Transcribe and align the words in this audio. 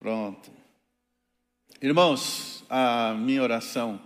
Pronto. 0.00 0.50
Irmãos, 1.82 2.64
a 2.70 3.12
minha 3.12 3.42
oração 3.42 4.00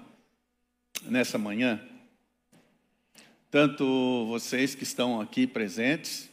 nessa 1.03 1.39
manhã, 1.39 1.81
tanto 3.49 4.27
vocês 4.27 4.75
que 4.75 4.83
estão 4.83 5.21
aqui 5.21 5.47
presentes, 5.47 6.29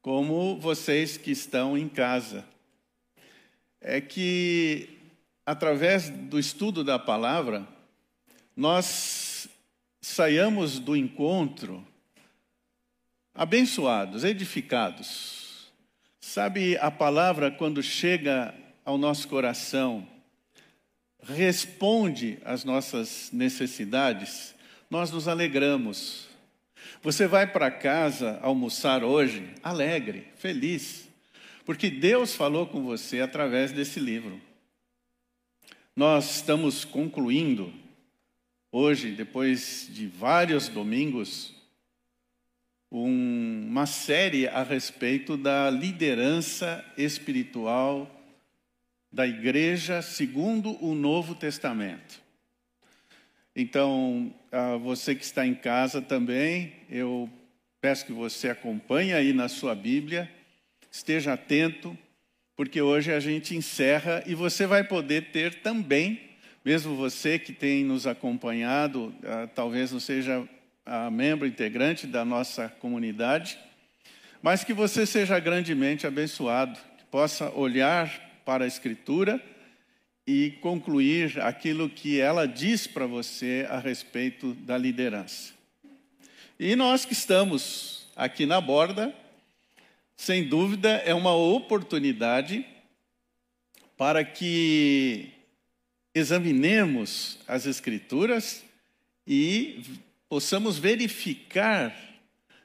como 0.00 0.58
vocês 0.58 1.18
que 1.18 1.30
estão 1.30 1.76
em 1.76 1.86
casa, 1.86 2.46
é 3.78 4.00
que 4.00 4.98
através 5.44 6.08
do 6.08 6.38
estudo 6.38 6.82
da 6.82 6.98
palavra, 6.98 7.68
nós 8.56 9.50
saiamos 10.00 10.78
do 10.78 10.96
encontro 10.96 11.86
abençoados, 13.34 14.24
edificados. 14.24 15.70
Sabe, 16.18 16.78
a 16.78 16.90
palavra, 16.90 17.50
quando 17.50 17.82
chega 17.82 18.54
ao 18.88 18.96
nosso 18.96 19.28
coração, 19.28 20.08
responde 21.22 22.38
às 22.42 22.64
nossas 22.64 23.28
necessidades, 23.30 24.54
nós 24.88 25.10
nos 25.10 25.28
alegramos. 25.28 26.26
Você 27.02 27.26
vai 27.26 27.46
para 27.46 27.70
casa 27.70 28.40
almoçar 28.40 29.04
hoje 29.04 29.46
alegre, 29.62 30.28
feliz, 30.36 31.06
porque 31.66 31.90
Deus 31.90 32.34
falou 32.34 32.66
com 32.66 32.82
você 32.82 33.20
através 33.20 33.72
desse 33.72 34.00
livro. 34.00 34.40
Nós 35.94 36.36
estamos 36.36 36.86
concluindo 36.86 37.70
hoje, 38.72 39.10
depois 39.10 39.86
de 39.90 40.06
vários 40.06 40.66
domingos, 40.66 41.54
um, 42.90 43.66
uma 43.68 43.84
série 43.84 44.48
a 44.48 44.62
respeito 44.62 45.36
da 45.36 45.68
liderança 45.68 46.82
espiritual 46.96 48.14
da 49.10 49.26
igreja 49.26 50.02
segundo 50.02 50.82
o 50.84 50.94
Novo 50.94 51.34
Testamento. 51.34 52.20
Então, 53.56 54.32
você 54.82 55.14
que 55.14 55.24
está 55.24 55.46
em 55.46 55.54
casa 55.54 56.00
também, 56.00 56.74
eu 56.88 57.28
peço 57.80 58.06
que 58.06 58.12
você 58.12 58.50
acompanhe 58.50 59.12
aí 59.12 59.32
na 59.32 59.48
sua 59.48 59.74
Bíblia, 59.74 60.30
esteja 60.90 61.32
atento, 61.32 61.96
porque 62.56 62.80
hoje 62.80 63.12
a 63.12 63.20
gente 63.20 63.56
encerra 63.56 64.22
e 64.26 64.34
você 64.34 64.66
vai 64.66 64.84
poder 64.84 65.30
ter 65.30 65.56
também, 65.56 66.20
mesmo 66.64 66.94
você 66.96 67.38
que 67.38 67.52
tem 67.52 67.84
nos 67.84 68.06
acompanhado, 68.06 69.14
ah, 69.24 69.48
talvez 69.54 69.90
não 69.92 70.00
seja 70.00 70.46
membro 71.12 71.46
integrante 71.46 72.06
da 72.06 72.24
nossa 72.24 72.68
comunidade, 72.68 73.58
mas 74.40 74.64
que 74.64 74.72
você 74.72 75.04
seja 75.04 75.38
grandemente 75.38 76.06
abençoado, 76.06 76.78
que 76.96 77.04
possa 77.10 77.50
olhar 77.50 78.27
para 78.48 78.64
a 78.64 78.66
Escritura 78.66 79.44
e 80.26 80.52
concluir 80.62 81.38
aquilo 81.38 81.86
que 81.86 82.18
ela 82.18 82.48
diz 82.48 82.86
para 82.86 83.06
você 83.06 83.66
a 83.68 83.78
respeito 83.78 84.54
da 84.54 84.78
liderança. 84.78 85.52
E 86.58 86.74
nós 86.74 87.04
que 87.04 87.12
estamos 87.12 88.06
aqui 88.16 88.46
na 88.46 88.58
borda, 88.58 89.14
sem 90.16 90.48
dúvida 90.48 90.88
é 91.04 91.12
uma 91.12 91.34
oportunidade 91.34 92.64
para 93.98 94.24
que 94.24 95.28
examinemos 96.14 97.38
as 97.46 97.66
Escrituras 97.66 98.64
e 99.26 99.82
possamos 100.26 100.78
verificar 100.78 101.94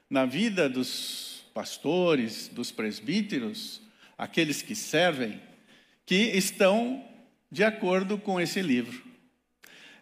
na 0.10 0.26
vida 0.26 0.70
dos 0.70 1.44
pastores, 1.54 2.48
dos 2.48 2.72
presbíteros, 2.72 3.82
aqueles 4.18 4.62
que 4.62 4.78
servem, 4.78 5.42
que 6.06 6.16
estão 6.16 7.04
de 7.52 7.64
acordo 7.64 8.18
com 8.18 8.40
esse 8.40 8.62
livro. 8.62 9.04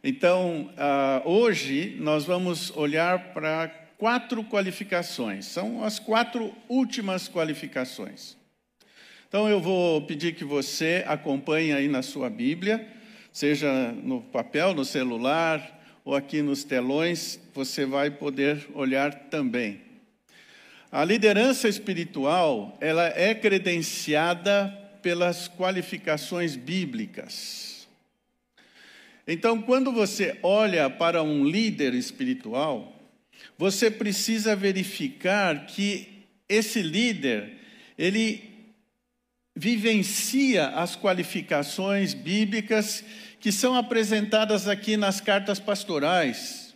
Então, 0.04 0.74
uh, 0.74 1.30
hoje 1.30 1.96
nós 2.00 2.26
vamos 2.26 2.76
olhar 2.76 3.34
para 3.34 3.68
quatro 3.98 4.44
qualificações, 4.44 5.45
são 5.45 5.84
as 5.84 6.00
quatro 6.00 6.56
últimas 6.67 7.28
qualificações. 7.28 8.36
Então, 9.28 9.48
eu 9.48 9.61
vou 9.61 10.02
pedir 10.02 10.34
que 10.34 10.44
você 10.44 11.04
acompanhe 11.08 11.72
aí 11.72 11.88
na 11.88 12.02
sua 12.02 12.30
Bíblia, 12.30 12.86
seja 13.32 13.92
no 13.92 14.22
papel, 14.22 14.73
no 14.73 14.84
celular 14.84 15.80
ou 16.04 16.16
aqui 16.16 16.42
nos 16.42 16.64
telões, 16.64 17.40
você 17.54 17.86
vai 17.86 18.10
poder 18.10 18.67
olhar 18.73 19.14
também. 19.30 19.82
A 20.92 21.06
liderança 21.06 21.70
espiritual, 21.70 22.76
ela 22.82 23.08
é 23.08 23.36
credenciada 23.36 24.80
pelas 25.02 25.48
qualificações 25.48 26.56
bíblicas. 26.56 27.88
Então, 29.28 29.62
quando 29.62 29.92
você 29.92 30.38
olha 30.42 30.89
para 30.89 31.23
um 31.23 31.45
líder 31.45 31.94
espiritual, 31.94 32.95
você 33.58 33.90
precisa 33.90 34.56
verificar 34.56 35.66
que 35.66 36.26
esse 36.50 36.82
líder, 36.82 37.54
ele 37.98 38.50
vivencia 39.56 40.70
as 40.70 40.95
qualificações 40.95 42.14
bíblicas 42.14 43.04
que 43.40 43.52
são 43.52 43.76
apresentadas 43.76 44.67
aqui 44.67 44.98
nas 44.98 45.22
cartas 45.22 45.60
pastorais. 45.60 46.76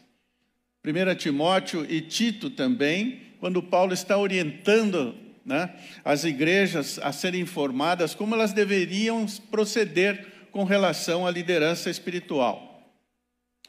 1 0.83 1.15
Timóteo 1.15 1.85
e 1.89 2.01
Tito 2.01 2.49
também, 2.49 3.21
quando 3.39 3.61
Paulo 3.61 3.93
está 3.93 4.17
orientando 4.17 5.15
né, 5.45 5.73
as 6.03 6.23
igrejas 6.23 6.99
a 6.99 7.11
serem 7.11 7.41
informadas 7.41 8.15
como 8.15 8.33
elas 8.33 8.51
deveriam 8.51 9.25
proceder 9.51 10.25
com 10.51 10.63
relação 10.63 11.27
à 11.27 11.31
liderança 11.31 11.89
espiritual. 11.89 12.81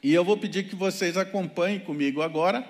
E 0.02 0.14
eu 0.14 0.24
vou 0.24 0.36
pedir 0.36 0.68
que 0.68 0.74
vocês 0.74 1.16
acompanhem 1.16 1.80
comigo 1.80 2.22
agora 2.22 2.66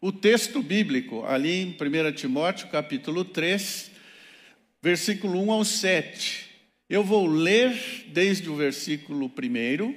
o 0.00 0.12
texto 0.12 0.62
bíblico, 0.62 1.24
ali 1.24 1.62
em 1.62 1.68
1 1.70 2.12
Timóteo, 2.12 2.68
capítulo 2.68 3.24
3, 3.24 3.90
versículo 4.82 5.40
1 5.42 5.50
ao 5.50 5.64
7. 5.64 6.50
Eu 6.90 7.02
vou 7.02 7.26
ler 7.26 7.74
desde 8.08 8.50
o 8.50 8.54
versículo 8.54 9.26
1 9.26 9.96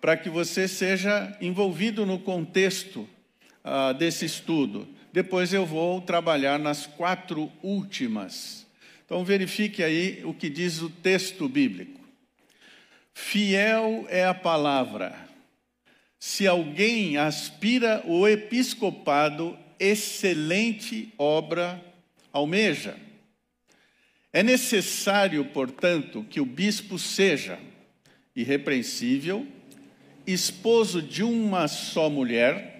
para 0.00 0.16
que 0.16 0.30
você 0.30 0.66
seja 0.66 1.36
envolvido 1.40 2.06
no 2.06 2.18
contexto 2.18 3.06
uh, 3.64 3.94
desse 3.94 4.24
estudo. 4.24 4.88
Depois 5.12 5.52
eu 5.52 5.66
vou 5.66 6.00
trabalhar 6.00 6.58
nas 6.58 6.86
quatro 6.86 7.52
últimas. 7.62 8.66
Então 9.04 9.24
verifique 9.24 9.82
aí 9.82 10.22
o 10.24 10.32
que 10.32 10.48
diz 10.48 10.80
o 10.80 10.88
texto 10.88 11.48
bíblico. 11.48 12.00
Fiel 13.12 14.06
é 14.08 14.24
a 14.24 14.32
palavra. 14.32 15.14
Se 16.18 16.46
alguém 16.46 17.18
aspira 17.18 18.02
o 18.06 18.26
episcopado, 18.26 19.58
excelente 19.78 21.12
obra 21.18 21.82
almeja. 22.32 22.96
É 24.32 24.42
necessário, 24.42 25.44
portanto, 25.44 26.24
que 26.30 26.40
o 26.40 26.46
bispo 26.46 26.98
seja 26.98 27.58
irrepreensível, 28.34 29.46
esposo 30.26 31.02
de 31.02 31.22
uma 31.22 31.68
só 31.68 32.08
mulher, 32.08 32.71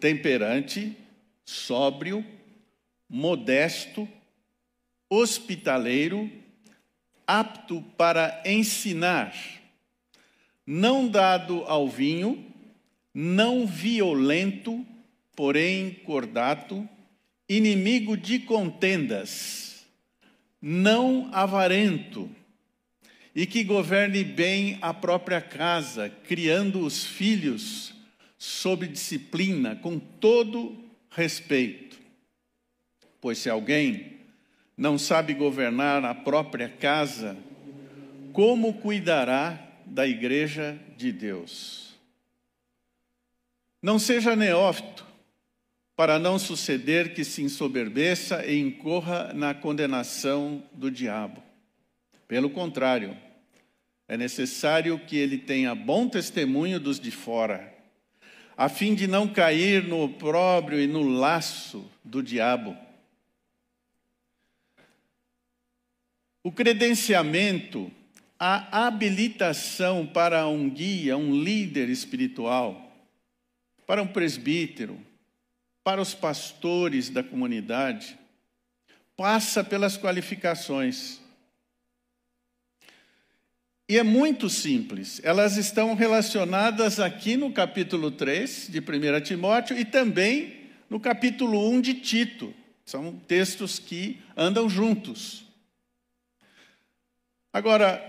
temperante, 0.00 0.96
sóbrio, 1.44 2.24
modesto, 3.08 4.08
hospitaleiro, 5.08 6.30
apto 7.26 7.82
para 7.96 8.42
ensinar, 8.46 9.34
não 10.66 11.06
dado 11.06 11.64
ao 11.66 11.88
vinho, 11.88 12.44
não 13.12 13.66
violento, 13.66 14.84
porém 15.36 15.92
cordato, 16.04 16.88
inimigo 17.48 18.16
de 18.16 18.38
contendas, 18.38 19.84
não 20.62 21.28
avarento, 21.32 22.30
e 23.34 23.46
que 23.46 23.62
governe 23.62 24.24
bem 24.24 24.78
a 24.80 24.92
própria 24.92 25.40
casa, 25.40 26.08
criando 26.08 26.84
os 26.84 27.04
filhos 27.04 27.99
sob 28.40 28.86
disciplina, 28.86 29.76
com 29.76 29.98
todo 29.98 30.74
respeito. 31.10 31.98
Pois 33.20 33.36
se 33.36 33.50
alguém 33.50 34.16
não 34.74 34.96
sabe 34.96 35.34
governar 35.34 36.02
a 36.06 36.14
própria 36.14 36.66
casa, 36.66 37.36
como 38.32 38.72
cuidará 38.72 39.60
da 39.84 40.08
igreja 40.08 40.80
de 40.96 41.12
Deus? 41.12 41.98
Não 43.82 43.98
seja 43.98 44.34
neófito, 44.34 45.06
para 45.94 46.18
não 46.18 46.38
suceder 46.38 47.12
que 47.12 47.24
se 47.24 47.42
ensoberbeça 47.42 48.46
e 48.46 48.58
incorra 48.58 49.34
na 49.34 49.52
condenação 49.52 50.64
do 50.72 50.90
diabo. 50.90 51.42
Pelo 52.26 52.48
contrário, 52.48 53.14
é 54.08 54.16
necessário 54.16 54.98
que 54.98 55.18
ele 55.18 55.36
tenha 55.36 55.74
bom 55.74 56.08
testemunho 56.08 56.80
dos 56.80 56.98
de 56.98 57.10
fora 57.10 57.79
a 58.60 58.68
fim 58.68 58.94
de 58.94 59.06
não 59.06 59.26
cair 59.26 59.82
no 59.84 60.02
opróbrio 60.02 60.78
e 60.78 60.86
no 60.86 61.02
laço 61.02 61.90
do 62.04 62.22
diabo. 62.22 62.76
O 66.44 66.52
credenciamento 66.52 67.90
a 68.38 68.86
habilitação 68.86 70.06
para 70.06 70.46
um 70.46 70.68
guia, 70.68 71.16
um 71.16 71.42
líder 71.42 71.88
espiritual, 71.88 72.94
para 73.86 74.02
um 74.02 74.06
presbítero, 74.06 75.00
para 75.82 75.98
os 75.98 76.12
pastores 76.12 77.08
da 77.08 77.22
comunidade, 77.22 78.18
passa 79.16 79.64
pelas 79.64 79.96
qualificações. 79.96 81.19
E 83.90 83.98
é 83.98 84.04
muito 84.04 84.48
simples, 84.48 85.20
elas 85.24 85.56
estão 85.56 85.96
relacionadas 85.96 87.00
aqui 87.00 87.36
no 87.36 87.50
capítulo 87.50 88.12
3 88.12 88.68
de 88.70 88.78
1 88.78 89.20
Timóteo 89.20 89.76
e 89.76 89.84
também 89.84 90.60
no 90.88 91.00
capítulo 91.00 91.68
1 91.72 91.80
de 91.80 91.94
Tito. 91.94 92.54
São 92.84 93.12
textos 93.26 93.80
que 93.80 94.20
andam 94.36 94.68
juntos. 94.68 95.42
Agora, 97.52 98.00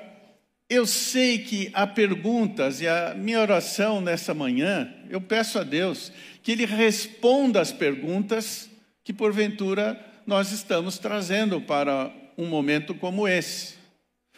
eu 0.69 0.85
sei 0.85 1.39
que 1.39 1.71
há 1.73 1.87
perguntas 1.87 2.79
e 2.79 2.87
a 2.87 3.15
minha 3.15 3.39
oração 3.39 3.99
nessa 3.99 4.35
manhã, 4.35 4.93
eu 5.09 5.19
peço 5.19 5.57
a 5.57 5.63
Deus 5.63 6.11
que 6.43 6.51
Ele 6.51 6.67
responda 6.67 7.59
as 7.59 7.71
perguntas 7.71 8.69
que 9.03 9.11
porventura 9.11 9.99
nós 10.27 10.51
estamos 10.51 10.99
trazendo 10.99 11.59
para 11.59 12.13
um 12.37 12.45
momento 12.45 12.93
como 12.93 13.27
esse. 13.27 13.73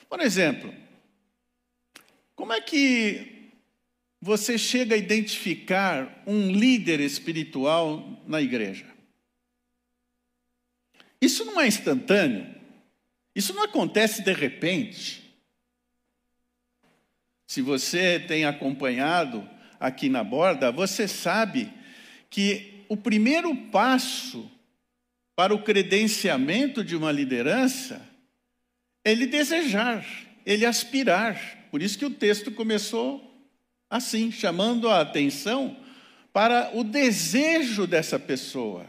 Por 0.07 0.21
exemplo, 0.21 0.82
como 2.43 2.51
é 2.51 2.59
que 2.59 3.53
você 4.19 4.57
chega 4.57 4.95
a 4.95 4.97
identificar 4.97 6.21
um 6.27 6.51
líder 6.51 6.99
espiritual 6.99 8.21
na 8.27 8.41
igreja? 8.41 8.85
Isso 11.21 11.45
não 11.45 11.61
é 11.61 11.69
instantâneo, 11.69 12.53
isso 13.33 13.53
não 13.53 13.63
acontece 13.63 14.21
de 14.23 14.33
repente. 14.33 15.33
Se 17.47 17.61
você 17.61 18.19
tem 18.19 18.43
acompanhado 18.43 19.49
aqui 19.79 20.09
na 20.09 20.21
borda, 20.21 20.69
você 20.69 21.07
sabe 21.07 21.71
que 22.29 22.83
o 22.89 22.97
primeiro 22.97 23.55
passo 23.71 24.51
para 25.33 25.55
o 25.55 25.63
credenciamento 25.63 26.83
de 26.83 26.93
uma 26.93 27.09
liderança 27.09 28.05
é 29.01 29.13
ele 29.13 29.27
desejar, 29.27 30.05
ele 30.45 30.65
aspirar. 30.65 31.62
Por 31.73 31.81
isso 31.81 31.97
que 31.97 32.05
o 32.05 32.11
texto 32.11 32.51
começou 32.51 33.35
assim, 33.89 34.31
chamando 34.31 34.87
a 34.87 35.01
atenção 35.01 35.75
para 36.31 36.69
o 36.71 36.83
desejo 36.83 37.87
dessa 37.87 38.19
pessoa. 38.19 38.85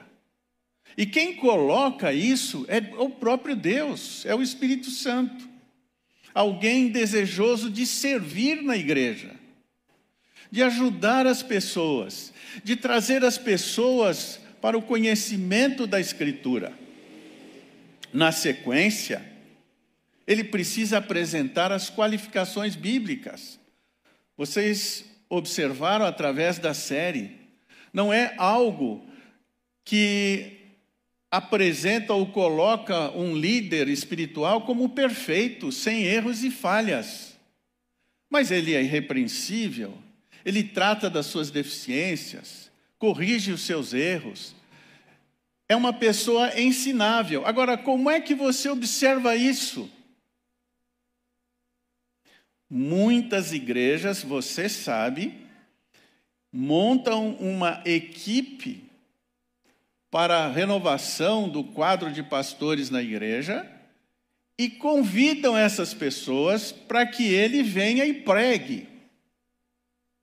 E 0.95 1.07
quem 1.07 1.35
coloca 1.37 2.13
isso 2.13 2.67
é 2.69 2.81
o 2.99 3.09
próprio 3.09 3.57
Deus, 3.57 4.27
é 4.27 4.35
o 4.35 4.43
Espírito 4.43 4.91
Santo 4.91 5.49
alguém 6.35 6.89
desejoso 6.89 7.71
de 7.71 7.87
servir 7.87 8.63
na 8.63 8.77
igreja, 8.77 9.31
de 10.51 10.63
ajudar 10.63 11.27
as 11.27 11.43
pessoas, 11.43 12.35
de 12.63 12.77
trazer 12.77 13.25
as 13.25 13.39
pessoas 13.39 14.39
para 14.61 14.77
o 14.77 14.83
conhecimento 14.83 15.87
da 15.87 15.99
Escritura. 15.99 16.71
Na 18.13 18.31
sequência, 18.31 19.34
ele 20.27 20.45
precisa 20.45 20.99
apresentar 20.99 21.71
as 21.73 21.91
qualificações 21.91 22.77
bíblicas. 22.77 23.59
Vocês 24.37 25.05
observaram 25.29 26.05
através 26.07 26.59
da 26.59 26.75
série, 26.75 27.39
não 27.93 28.13
é 28.13 28.35
algo 28.37 29.07
que 29.85 30.59
apresenta 31.31 32.15
ou 32.15 32.27
coloca 32.27 33.11
um 33.11 33.37
líder 33.37 33.89
espiritual 33.89 34.63
como 34.63 34.89
perfeito, 34.89 35.71
sem 35.73 36.05
erros 36.05 36.43
e 36.45 36.51
falhas. 36.51 37.37
Mas 38.31 38.51
ele 38.51 38.75
é 38.75 38.83
irrepreensível, 38.83 39.97
ele 40.45 40.63
trata 40.63 41.11
das 41.11 41.27
suas 41.27 41.51
deficiências, 41.51 42.71
corrige 42.99 43.53
os 43.53 43.63
seus 43.63 43.93
erros. 43.93 44.55
É 45.69 45.75
uma 45.75 45.93
pessoa 45.93 46.59
ensinável. 46.61 47.47
Agora, 47.47 47.77
como 47.77 48.11
é 48.11 48.21
que 48.21 48.35
você 48.35 48.69
observa 48.69 49.35
isso? 49.35 49.91
Muitas 52.77 53.53
igrejas, 53.53 54.25
você 54.25 54.69
sabe, 54.69 55.33
montam 56.53 57.37
uma 57.37 57.81
equipe 57.85 58.83
para 60.11 60.39
a 60.39 60.49
renovação 60.51 61.49
do 61.49 61.63
quadro 61.63 62.11
de 62.13 62.21
pastores 62.21 62.91
na 62.91 63.01
igreja 63.01 63.65
e 64.59 64.69
convidam 64.69 65.57
essas 65.57 65.95
pessoas 65.95 66.73
para 66.73 67.07
que 67.07 67.33
ele 67.33 67.63
venha 67.63 68.05
e 68.05 68.13
pregue. 68.13 68.89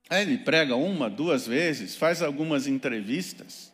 Aí 0.10 0.24
ele 0.24 0.40
prega 0.40 0.76
uma, 0.76 1.10
duas 1.10 1.48
vezes, 1.48 1.96
faz 1.96 2.22
algumas 2.22 2.68
entrevistas. 2.68 3.72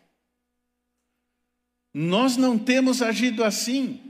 Nós 1.92 2.38
não 2.38 2.60
temos 2.60 3.02
agido 3.02 3.44
assim. 3.44 4.07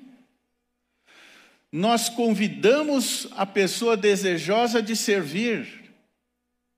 Nós 1.72 2.08
convidamos 2.10 3.28
a 3.32 3.46
pessoa 3.46 3.98
desejosa 3.98 4.82
de 4.82 4.96
servir, 4.96 5.68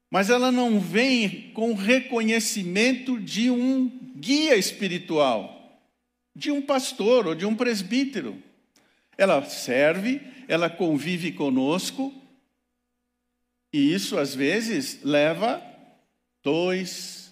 mas 0.10 0.30
ela 0.30 0.52
não 0.52 0.80
vem 0.80 1.52
com 1.54 1.74
reconhecimento 1.74 3.20
de 3.20 3.52
um 3.52 3.88
guia 4.16 4.56
espiritual, 4.56 5.80
de 6.36 6.52
um 6.52 6.62
pastor 6.62 7.28
ou 7.28 7.36
de 7.36 7.46
um 7.46 7.56
presbítero. 7.56 8.42
Ela 9.18 9.44
serve, 9.46 10.22
ela 10.48 10.70
convive 10.70 11.32
conosco, 11.32 12.14
e 13.72 13.94
isso 13.94 14.18
às 14.18 14.34
vezes 14.34 15.04
leva 15.04 15.64
dois, 16.44 17.32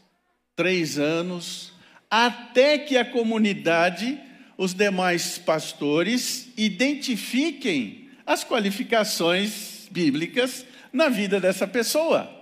três 0.55 0.99
anos, 0.99 1.73
até 2.09 2.77
que 2.77 2.95
a 2.95 3.03
comunidade, 3.03 4.19
os 4.57 4.73
demais 4.73 5.37
pastores, 5.37 6.49
identifiquem 6.57 8.09
as 8.25 8.43
qualificações 8.43 9.87
bíblicas 9.91 10.65
na 10.91 11.09
vida 11.09 11.39
dessa 11.39 11.67
pessoa. 11.67 12.33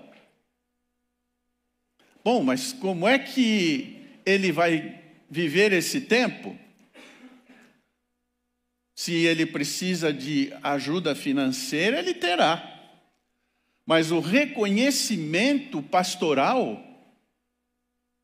Bom, 2.23 2.41
mas 2.41 2.71
como 2.73 3.07
é 3.07 3.19
que 3.19 4.01
ele 4.25 4.51
vai 4.51 4.99
viver 5.29 5.73
esse 5.73 6.01
tempo? 6.01 6.57
Se 8.95 9.13
ele 9.13 9.45
precisa 9.45 10.11
de 10.11 10.51
ajuda 10.63 11.13
financeira, 11.13 11.99
ele 11.99 12.13
terá. 12.13 12.71
Mas 13.85 14.09
o 14.09 14.19
reconhecimento 14.19 15.83
pastoral, 15.83 16.81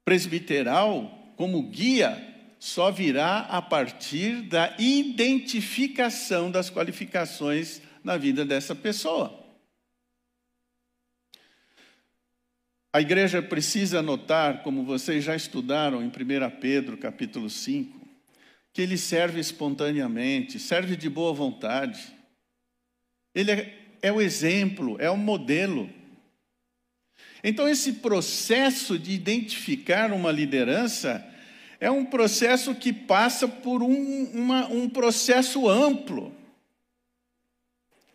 presbiteral, 0.04 1.34
como 1.36 1.62
guia, 1.64 2.31
só 2.62 2.92
virá 2.92 3.40
a 3.50 3.60
partir 3.60 4.44
da 4.44 4.76
identificação 4.78 6.52
das 6.52 6.70
qualificações 6.70 7.82
na 8.04 8.18
vida 8.18 8.46
dessa 8.46 8.76
pessoa. 8.76 9.44
A 12.94 13.02
igreja 13.02 13.42
precisa 13.42 14.04
notar, 14.04 14.62
como 14.62 14.86
vocês 14.86 15.24
já 15.24 15.36
estudaram 15.36 16.04
em 16.04 16.10
1 16.10 16.12
Pedro 16.62 16.98
capítulo 16.98 17.50
5, 17.50 18.00
que 18.72 18.84
ele 18.84 18.96
serve 18.96 19.40
espontaneamente, 19.40 20.60
serve 20.60 20.96
de 20.96 21.10
boa 21.10 21.34
vontade. 21.34 22.16
Ele 23.34 23.54
é, 23.54 23.80
é 24.04 24.12
o 24.12 24.22
exemplo, 24.22 24.98
é 25.00 25.10
o 25.10 25.18
modelo. 25.18 25.90
Então, 27.44 27.68
esse 27.68 27.94
processo 27.94 29.00
de 29.00 29.14
identificar 29.14 30.14
uma 30.14 30.32
liderança 30.32 31.28
é 31.82 31.90
um 31.90 32.06
processo 32.06 32.76
que 32.76 32.94
passa 32.94 33.48
por 33.48 33.82
um, 33.82 34.26
uma, 34.26 34.68
um 34.68 34.88
processo 34.88 35.68
amplo. 35.68 36.32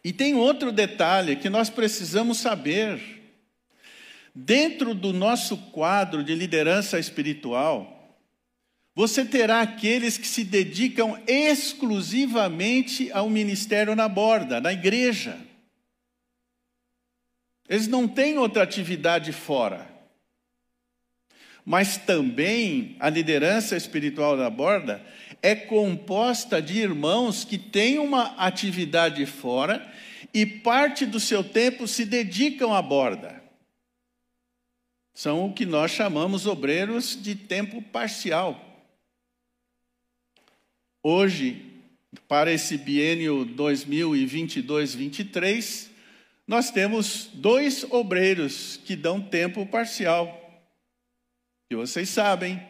E 0.05 0.13
tem 0.13 0.35
outro 0.35 0.71
detalhe 0.71 1.35
que 1.35 1.51
nós 1.51 1.69
precisamos 1.69 2.39
saber. 2.39 3.03
Dentro 4.33 4.95
do 4.95 5.13
nosso 5.13 5.57
quadro 5.73 6.23
de 6.23 6.33
liderança 6.33 6.97
espiritual, 6.97 8.15
você 8.95 9.25
terá 9.25 9.63
aqueles 9.63 10.17
que 10.17 10.29
se 10.29 10.45
dedicam 10.45 11.21
exclusivamente 11.27 13.11
ao 13.11 13.29
ministério 13.29 13.97
na 13.97 14.09
borda, 14.09 14.61
na 14.61 14.73
igreja. 14.73 15.37
Eles 17.69 17.89
não 17.89 18.07
têm 18.07 18.39
outra 18.39 18.63
atividade 18.63 19.33
fora. 19.33 19.96
Mas 21.67 21.99
também 21.99 22.97
a 23.01 23.11
liderança 23.11 23.77
espiritual 23.77 24.37
da 24.37 24.49
borda 24.49 25.05
é 25.43 25.57
composta 25.57 26.63
de 26.63 26.79
irmãos 26.79 27.43
que 27.43 27.59
têm 27.59 27.99
uma 27.99 28.37
atividade 28.37 29.27
fora 29.27 29.85
e 30.33 30.47
parte 30.47 31.05
do 31.05 31.19
seu 31.19 31.43
tempo 31.43 31.89
se 31.89 32.05
dedicam 32.05 32.73
à 32.73 32.81
borda. 32.81 33.43
São 35.13 35.47
o 35.47 35.53
que 35.53 35.67
nós 35.67 35.91
chamamos 35.91 36.47
obreiros 36.47 37.21
de 37.21 37.35
tempo 37.35 37.83
parcial. 37.83 38.65
Hoje, 41.03 41.83
para 42.29 42.53
esse 42.53 42.79
biênio 42.79 43.45
2022-23, 43.57 45.89
nós 46.47 46.71
temos 46.71 47.29
dois 47.35 47.83
obreiros 47.91 48.79
que 48.85 48.95
dão 48.95 49.21
tempo 49.21 49.67
parcial. 49.67 50.46
E 51.69 51.75
vocês 51.75 52.09
sabem, 52.09 52.63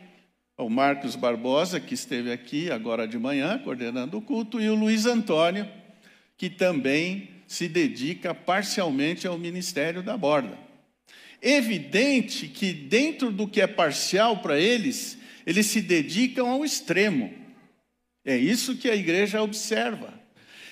o 0.57 0.71
Marcos 0.71 1.17
Barbosa, 1.17 1.79
que 1.79 1.93
esteve 1.93 2.33
aqui 2.33 2.71
agora 2.71 3.07
de 3.07 3.19
manhã, 3.19 3.59
coordenando 3.59 4.17
o 4.17 4.23
culto, 4.23 4.59
e 4.59 4.71
o 4.71 4.75
Luiz 4.75 5.05
Antônio, 5.05 5.69
que 6.39 6.49
também 6.49 7.29
se 7.47 7.69
dedica 7.69 8.35
parcialmente 8.35 9.27
ao 9.27 9.37
ministério 9.37 10.03
da 10.03 10.17
borda. 10.17 10.59
Evidente 11.43 12.49
que, 12.49 12.73
dentro 12.73 13.31
do 13.31 13.47
que 13.47 13.61
é 13.61 13.67
parcial 13.67 14.39
para 14.39 14.59
eles, 14.59 15.19
eles 15.47 15.67
se 15.67 15.83
dedicam 15.83 16.49
ao 16.49 16.65
extremo. 16.65 17.35
É 18.25 18.35
isso 18.35 18.77
que 18.77 18.89
a 18.89 18.97
igreja 18.97 19.43
observa. 19.43 20.13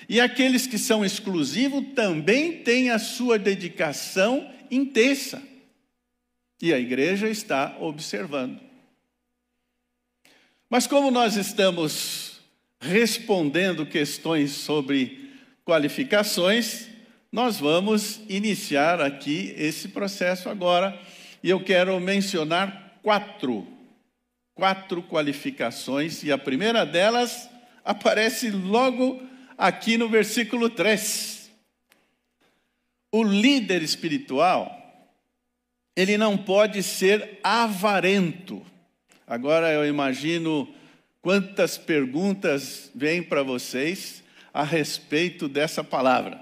E 0.09 0.19
aqueles 0.19 0.65
que 0.65 0.79
são 0.79 1.05
exclusivos 1.05 1.93
também 1.93 2.63
têm 2.63 2.89
a 2.89 2.97
sua 2.97 3.37
dedicação 3.37 4.51
intensa. 4.71 5.41
E 6.61 6.73
a 6.73 6.79
igreja 6.79 7.29
está 7.29 7.77
observando. 7.79 8.59
Mas 10.69 10.87
como 10.87 11.11
nós 11.11 11.35
estamos 11.35 12.39
respondendo 12.79 13.85
questões 13.85 14.51
sobre 14.51 15.31
qualificações, 15.65 16.87
nós 17.31 17.59
vamos 17.59 18.21
iniciar 18.29 19.01
aqui 19.01 19.53
esse 19.57 19.89
processo 19.89 20.49
agora. 20.49 20.99
E 21.43 21.49
eu 21.49 21.63
quero 21.63 21.99
mencionar 21.99 22.99
quatro, 23.03 23.67
quatro 24.53 25.03
qualificações, 25.03 26.23
e 26.23 26.31
a 26.31 26.37
primeira 26.37 26.85
delas 26.85 27.49
aparece 27.83 28.49
logo 28.49 29.21
aqui 29.57 29.97
no 29.97 30.09
versículo 30.09 30.69
3. 30.69 31.51
O 33.11 33.23
líder 33.23 33.81
espiritual, 33.81 34.84
ele 35.95 36.17
não 36.17 36.37
pode 36.37 36.83
ser 36.83 37.39
avarento. 37.43 38.61
Agora 39.25 39.71
eu 39.71 39.85
imagino 39.87 40.67
quantas 41.21 41.77
perguntas 41.77 42.91
vêm 42.93 43.23
para 43.23 43.41
vocês 43.41 44.23
a 44.53 44.63
respeito 44.63 45.47
dessa 45.47 45.83
palavra. 45.83 46.39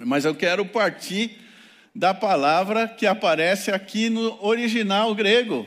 Mas 0.00 0.24
eu 0.24 0.34
quero 0.34 0.66
partir 0.66 1.38
da 1.94 2.12
palavra 2.12 2.88
que 2.88 3.06
aparece 3.06 3.70
aqui 3.70 4.10
no 4.10 4.44
original 4.44 5.14
grego. 5.14 5.66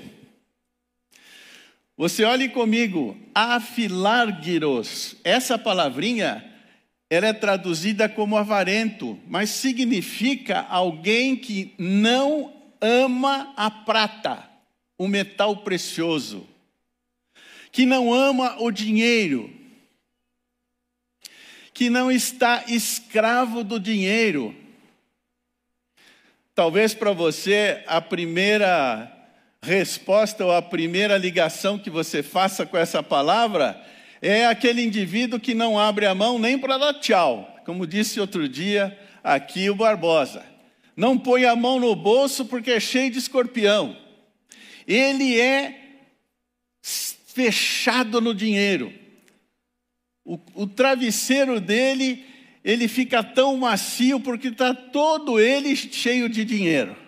Você 1.96 2.24
olhe 2.26 2.50
comigo, 2.50 3.18
afilargiros. 3.34 5.16
Essa 5.24 5.58
palavrinha, 5.58 6.46
ela 7.10 7.28
é 7.28 7.34
traduzida 7.34 8.08
como 8.08 8.38
avarento, 8.38 9.18
mas 9.28 9.50
significa 9.50 10.60
alguém 10.70 11.36
que 11.36 11.74
não 11.80 12.57
ama 12.82 13.54
a 13.56 13.70
prata, 13.70 14.48
o 14.98 15.08
metal 15.08 15.58
precioso, 15.58 16.48
que 17.72 17.86
não 17.86 18.14
ama 18.14 18.56
o 18.60 18.72
dinheiro, 18.72 19.54
que 21.74 21.90
não 21.90 22.12
está 22.12 22.64
escravo 22.68 23.64
do 23.64 23.80
dinheiro. 23.80 24.56
Talvez 26.56 26.94
para 26.94 27.12
você 27.12 27.84
a 27.86 28.02
primeira 28.02 29.14
resposta 29.62 30.44
ou 30.46 30.52
a 30.52 30.62
primeira 30.62 31.18
ligação 31.18 31.78
que 31.78 31.90
você 31.90 32.24
faça 32.24 32.66
com 32.66 32.78
essa 32.78 33.04
palavra 33.04 33.80
é 34.22 34.48
aquele 34.48 34.84
indivíduo 34.84 35.40
que 35.40 35.54
não 35.54 35.78
abre 35.78 36.06
a 36.06 36.16
mão 36.16 36.40
nem 36.40 36.58
para 36.58 36.78
dar 36.78 36.94
tchau, 36.96 37.56
como 37.66 37.86
disse 37.86 38.20
outro 38.20 38.50
dia 38.50 38.98
aqui 39.24 39.70
o 39.70 39.76
Barbosa. 39.76 40.57
Não 40.98 41.18
põe 41.18 41.46
a 41.46 41.56
mão 41.56 41.80
no 41.80 41.96
bolso 41.96 42.44
porque 42.44 42.72
é 42.72 42.80
cheio 42.80 43.10
de 43.10 43.20
escorpião. 43.20 43.96
Ele 44.86 45.40
é 45.40 46.02
fechado 46.82 48.20
no 48.20 48.34
dinheiro. 48.34 48.92
O, 50.26 50.38
o 50.56 50.68
travesseiro 50.68 51.62
dele, 51.62 52.26
ele 52.64 52.90
fica 52.90 53.24
tão 53.24 53.56
macio 53.56 54.20
porque 54.20 54.50
está 54.50 54.74
todo 54.74 55.40
ele 55.40 55.74
cheio 55.76 56.28
de 56.28 56.44
dinheiro 56.44 57.08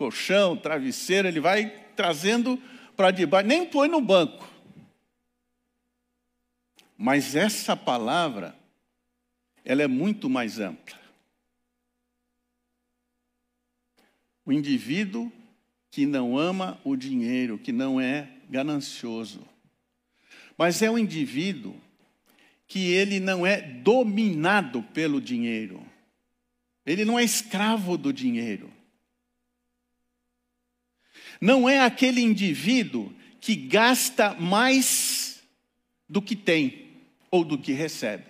colchão, 0.00 0.56
travesseiro, 0.56 1.28
ele 1.28 1.40
vai 1.40 1.68
trazendo 1.94 2.56
para 2.96 3.10
debaixo, 3.10 3.46
nem 3.46 3.66
põe 3.66 3.86
no 3.86 4.00
banco. 4.00 4.48
Mas 6.96 7.36
essa 7.36 7.76
palavra, 7.76 8.56
ela 9.62 9.82
é 9.82 9.86
muito 9.86 10.30
mais 10.30 10.58
ampla. 10.58 10.98
O 14.44 14.52
indivíduo 14.52 15.30
que 15.90 16.06
não 16.06 16.38
ama 16.38 16.80
o 16.84 16.96
dinheiro, 16.96 17.58
que 17.58 17.72
não 17.72 18.00
é 18.00 18.28
ganancioso, 18.48 19.46
mas 20.56 20.82
é 20.82 20.90
um 20.90 20.98
indivíduo 20.98 21.74
que 22.66 22.92
ele 22.92 23.18
não 23.18 23.46
é 23.46 23.60
dominado 23.60 24.82
pelo 24.94 25.20
dinheiro. 25.20 25.84
Ele 26.86 27.04
não 27.04 27.18
é 27.18 27.24
escravo 27.24 27.96
do 27.96 28.12
dinheiro 28.12 28.70
não 31.40 31.68
é 31.68 31.80
aquele 31.80 32.20
indivíduo 32.20 33.12
que 33.40 33.56
gasta 33.56 34.34
mais 34.34 35.42
do 36.08 36.20
que 36.20 36.36
tem 36.36 36.90
ou 37.30 37.42
do 37.44 37.56
que 37.56 37.72
recebe. 37.72 38.29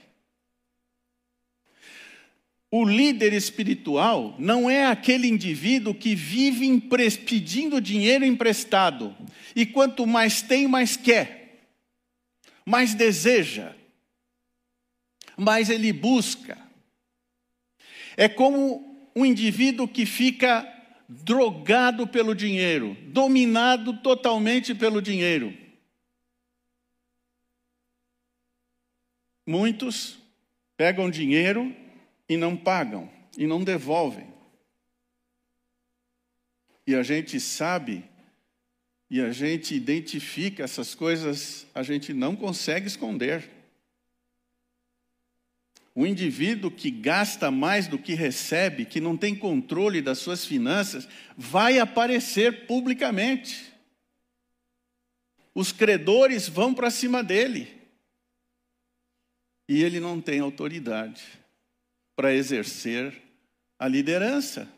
O 2.72 2.84
líder 2.84 3.32
espiritual 3.32 4.36
não 4.38 4.70
é 4.70 4.86
aquele 4.86 5.26
indivíduo 5.26 5.92
que 5.92 6.14
vive 6.14 6.80
pedindo 7.26 7.80
dinheiro 7.80 8.24
emprestado 8.24 9.16
e 9.56 9.66
quanto 9.66 10.06
mais 10.06 10.40
tem, 10.40 10.68
mais 10.68 10.96
quer, 10.96 11.66
mais 12.64 12.94
deseja, 12.94 13.74
mais 15.36 15.68
ele 15.68 15.92
busca. 15.92 16.56
É 18.16 18.28
como 18.28 19.10
um 19.16 19.26
indivíduo 19.26 19.88
que 19.88 20.06
fica 20.06 20.64
drogado 21.08 22.06
pelo 22.06 22.36
dinheiro, 22.36 22.96
dominado 23.08 23.98
totalmente 23.98 24.76
pelo 24.76 25.02
dinheiro. 25.02 25.52
Muitos 29.44 30.16
pegam 30.76 31.10
dinheiro 31.10 31.79
e 32.30 32.36
não 32.36 32.56
pagam, 32.56 33.10
e 33.36 33.44
não 33.44 33.64
devolvem. 33.64 34.32
E 36.86 36.94
a 36.94 37.02
gente 37.02 37.40
sabe, 37.40 38.04
e 39.10 39.20
a 39.20 39.32
gente 39.32 39.74
identifica 39.74 40.62
essas 40.62 40.94
coisas, 40.94 41.66
a 41.74 41.82
gente 41.82 42.14
não 42.14 42.36
consegue 42.36 42.86
esconder. 42.86 43.50
O 45.92 46.06
indivíduo 46.06 46.70
que 46.70 46.88
gasta 46.88 47.50
mais 47.50 47.88
do 47.88 47.98
que 47.98 48.14
recebe, 48.14 48.84
que 48.84 49.00
não 49.00 49.16
tem 49.16 49.34
controle 49.34 50.00
das 50.00 50.18
suas 50.18 50.44
finanças, 50.44 51.08
vai 51.36 51.80
aparecer 51.80 52.64
publicamente. 52.68 53.72
Os 55.52 55.72
credores 55.72 56.48
vão 56.48 56.72
para 56.72 56.92
cima 56.92 57.24
dele. 57.24 57.76
E 59.68 59.82
ele 59.82 59.98
não 59.98 60.20
tem 60.20 60.38
autoridade 60.38 61.39
para 62.20 62.34
exercer 62.34 63.14
a 63.78 63.88
liderança. 63.88 64.68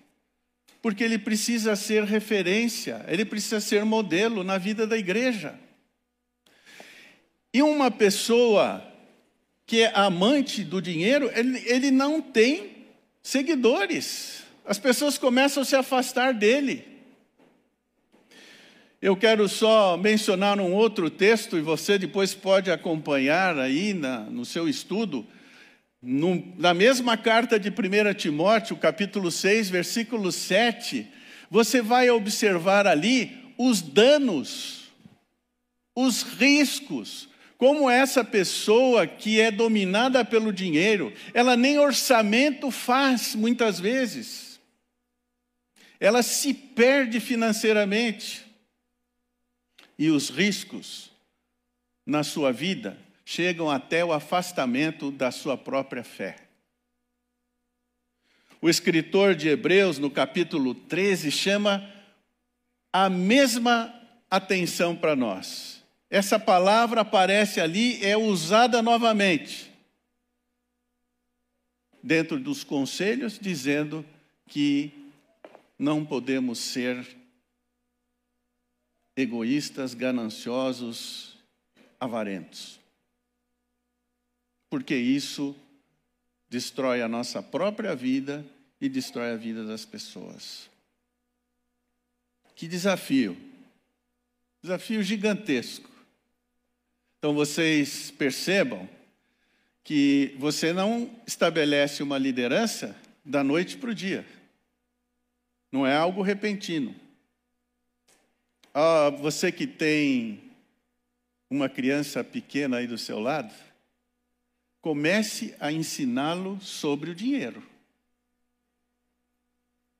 Porque 0.80 1.02
ele 1.02 1.18
precisa 1.18 1.74
ser 1.74 2.04
referência, 2.04 3.04
ele 3.08 3.24
precisa 3.24 3.58
ser 3.58 3.84
modelo 3.84 4.44
na 4.44 4.58
vida 4.58 4.86
da 4.86 4.96
igreja. 4.96 5.58
E 7.52 7.60
uma 7.60 7.90
pessoa 7.90 8.80
que 9.66 9.82
é 9.82 9.90
amante 9.92 10.62
do 10.62 10.80
dinheiro, 10.80 11.32
ele, 11.34 11.58
ele 11.66 11.90
não 11.90 12.22
tem 12.22 12.86
seguidores. 13.20 14.44
As 14.64 14.78
pessoas 14.78 15.18
começam 15.18 15.64
a 15.64 15.66
se 15.66 15.74
afastar 15.74 16.32
dele. 16.32 16.86
Eu 19.00 19.16
quero 19.16 19.48
só 19.48 19.96
mencionar 19.96 20.60
um 20.60 20.72
outro 20.72 21.10
texto, 21.10 21.58
e 21.58 21.60
você 21.60 21.98
depois 21.98 22.34
pode 22.34 22.70
acompanhar 22.70 23.58
aí 23.58 23.92
na, 23.92 24.20
no 24.20 24.44
seu 24.44 24.68
estudo. 24.68 25.26
Na 26.02 26.74
mesma 26.74 27.16
carta 27.16 27.60
de 27.60 27.68
1 27.68 28.14
Timóteo, 28.14 28.76
capítulo 28.76 29.30
6, 29.30 29.70
versículo 29.70 30.32
7, 30.32 31.06
você 31.48 31.80
vai 31.80 32.10
observar 32.10 32.88
ali 32.88 33.54
os 33.56 33.80
danos, 33.80 34.92
os 35.94 36.22
riscos, 36.22 37.28
como 37.56 37.88
essa 37.88 38.24
pessoa 38.24 39.06
que 39.06 39.40
é 39.40 39.52
dominada 39.52 40.24
pelo 40.24 40.52
dinheiro, 40.52 41.12
ela 41.32 41.56
nem 41.56 41.78
orçamento 41.78 42.72
faz 42.72 43.36
muitas 43.36 43.78
vezes. 43.78 44.60
Ela 46.00 46.24
se 46.24 46.52
perde 46.52 47.20
financeiramente. 47.20 48.44
E 49.96 50.10
os 50.10 50.30
riscos 50.30 51.12
na 52.04 52.24
sua 52.24 52.50
vida 52.50 52.98
chegam 53.24 53.70
até 53.70 54.04
o 54.04 54.12
afastamento 54.12 55.10
da 55.10 55.30
sua 55.30 55.56
própria 55.56 56.04
fé. 56.04 56.36
o 58.60 58.70
escritor 58.70 59.34
de 59.34 59.48
Hebreus, 59.48 59.98
no 59.98 60.08
capítulo 60.08 60.72
13, 60.72 61.32
chama 61.32 61.90
a 62.92 63.10
mesma 63.10 63.92
atenção 64.30 64.94
para 64.94 65.16
nós. 65.16 65.82
Essa 66.08 66.38
palavra 66.38 67.00
aparece 67.00 67.60
ali, 67.60 68.04
é 68.04 68.16
usada 68.16 68.80
novamente, 68.80 69.72
dentro 72.02 72.38
dos 72.38 72.62
conselhos, 72.62 73.38
dizendo 73.38 74.04
que 74.46 74.92
não 75.78 76.04
podemos 76.04 76.58
ser 76.58 77.04
egoístas, 79.16 79.94
gananciosos, 79.94 81.36
avarentos. 81.98 82.81
Porque 84.72 84.96
isso 84.96 85.54
destrói 86.48 87.02
a 87.02 87.06
nossa 87.06 87.42
própria 87.42 87.94
vida 87.94 88.42
e 88.80 88.88
destrói 88.88 89.32
a 89.32 89.36
vida 89.36 89.66
das 89.66 89.84
pessoas. 89.84 90.70
Que 92.56 92.66
desafio! 92.66 93.36
Desafio 94.62 95.02
gigantesco. 95.02 95.90
Então 97.18 97.34
vocês 97.34 98.10
percebam 98.12 98.88
que 99.84 100.34
você 100.38 100.72
não 100.72 101.20
estabelece 101.26 102.02
uma 102.02 102.16
liderança 102.16 102.96
da 103.22 103.44
noite 103.44 103.76
para 103.76 103.90
o 103.90 103.94
dia. 103.94 104.26
Não 105.70 105.86
é 105.86 105.94
algo 105.94 106.22
repentino. 106.22 106.96
Ah, 108.72 109.10
você 109.10 109.52
que 109.52 109.66
tem 109.66 110.50
uma 111.50 111.68
criança 111.68 112.24
pequena 112.24 112.78
aí 112.78 112.86
do 112.86 112.96
seu 112.96 113.20
lado, 113.20 113.52
comece 114.82 115.54
a 115.60 115.72
ensiná-lo 115.72 116.60
sobre 116.60 117.12
o 117.12 117.14
dinheiro. 117.14 117.62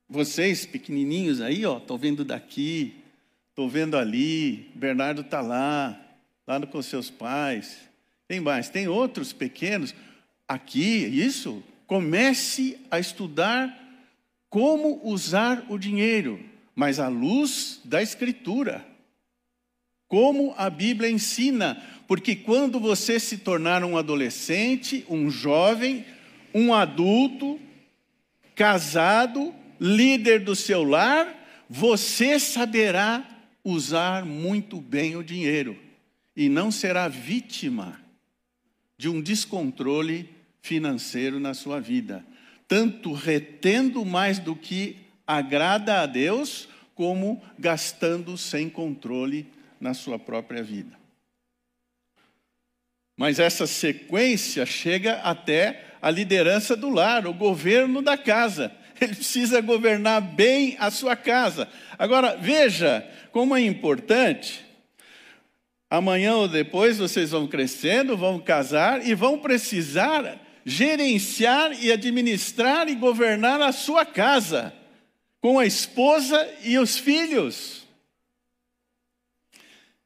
Vocês 0.09 0.65
pequenininhos 0.65 1.39
aí, 1.39 1.65
ó, 1.65 1.77
estão 1.77 1.97
vendo 1.97 2.25
daqui, 2.25 2.93
estou 3.49 3.69
vendo 3.69 3.97
ali, 3.97 4.69
Bernardo 4.75 5.21
está 5.21 5.39
lá, 5.39 5.99
lá 6.45 6.59
com 6.67 6.81
seus 6.81 7.09
pais. 7.09 7.79
Tem 8.27 8.41
mais, 8.41 8.69
tem 8.69 8.87
outros 8.89 9.31
pequenos 9.31 9.95
aqui, 10.47 11.05
isso. 11.05 11.63
Comece 11.87 12.77
a 12.91 12.99
estudar 12.99 13.79
como 14.49 14.99
usar 15.03 15.65
o 15.69 15.77
dinheiro, 15.77 16.43
mas 16.75 16.99
à 16.99 17.07
luz 17.07 17.79
da 17.85 18.01
Escritura. 18.01 18.85
Como 20.07 20.53
a 20.57 20.69
Bíblia 20.69 21.09
ensina, 21.09 21.81
porque 22.13 22.35
quando 22.35 22.79
você 22.79 23.19
se 23.19 23.39
tornar 23.39 23.83
um 23.83 23.97
adolescente, 23.97 25.03
um 25.09 25.31
jovem, 25.31 26.05
um 26.53 26.71
adulto, 26.71 27.59
casado, 28.53 29.51
líder 29.79 30.41
do 30.41 30.55
seu 30.55 30.83
lar, 30.83 31.65
você 31.67 32.39
saberá 32.39 33.27
usar 33.63 34.25
muito 34.25 34.79
bem 34.79 35.15
o 35.15 35.23
dinheiro 35.23 35.75
e 36.37 36.49
não 36.49 36.69
será 36.69 37.07
vítima 37.07 37.99
de 38.95 39.09
um 39.09 39.19
descontrole 39.19 40.29
financeiro 40.61 41.39
na 41.39 41.55
sua 41.55 41.79
vida, 41.79 42.23
tanto 42.67 43.11
retendo 43.11 44.05
mais 44.05 44.37
do 44.37 44.55
que 44.55 44.97
agrada 45.25 46.01
a 46.01 46.05
Deus, 46.05 46.69
como 46.93 47.41
gastando 47.57 48.37
sem 48.37 48.69
controle 48.69 49.47
na 49.81 49.95
sua 49.95 50.19
própria 50.19 50.61
vida. 50.61 51.01
Mas 53.15 53.39
essa 53.39 53.67
sequência 53.67 54.65
chega 54.65 55.15
até 55.15 55.85
a 56.01 56.09
liderança 56.09 56.75
do 56.75 56.89
lar, 56.89 57.27
o 57.27 57.33
governo 57.33 58.01
da 58.01 58.17
casa. 58.17 58.71
Ele 58.99 59.15
precisa 59.15 59.61
governar 59.61 60.21
bem 60.21 60.75
a 60.79 60.89
sua 60.89 61.15
casa. 61.15 61.67
Agora, 61.97 62.35
veja 62.35 63.07
como 63.31 63.55
é 63.55 63.61
importante. 63.61 64.65
Amanhã 65.89 66.35
ou 66.35 66.47
depois 66.47 66.97
vocês 66.97 67.31
vão 67.31 67.47
crescendo, 67.47 68.17
vão 68.17 68.39
casar 68.39 69.05
e 69.05 69.13
vão 69.13 69.37
precisar 69.37 70.39
gerenciar 70.65 71.73
e 71.83 71.91
administrar 71.91 72.87
e 72.87 72.95
governar 72.95 73.61
a 73.61 73.71
sua 73.71 74.05
casa, 74.05 74.73
com 75.41 75.59
a 75.59 75.65
esposa 75.65 76.49
e 76.63 76.77
os 76.77 76.97
filhos. 76.97 77.85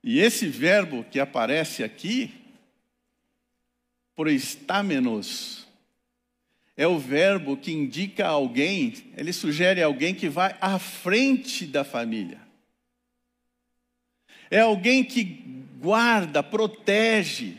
E 0.04 0.20
esse 0.20 0.48
verbo 0.48 1.06
que 1.12 1.20
aparece 1.20 1.84
aqui, 1.84 2.34
proestamenos, 4.18 5.68
é 6.76 6.88
o 6.88 6.98
verbo 6.98 7.56
que 7.56 7.72
indica 7.72 8.28
alguém, 8.28 8.94
ele 9.16 9.32
sugere 9.32 9.82
alguém 9.82 10.14
que 10.14 10.28
vai 10.28 10.58
à 10.60 10.80
frente 10.80 11.68
da 11.68 11.84
família. 11.84 12.40
É 14.50 14.60
alguém 14.60 15.04
que 15.04 15.24
guarda, 15.80 16.42
protege, 16.42 17.58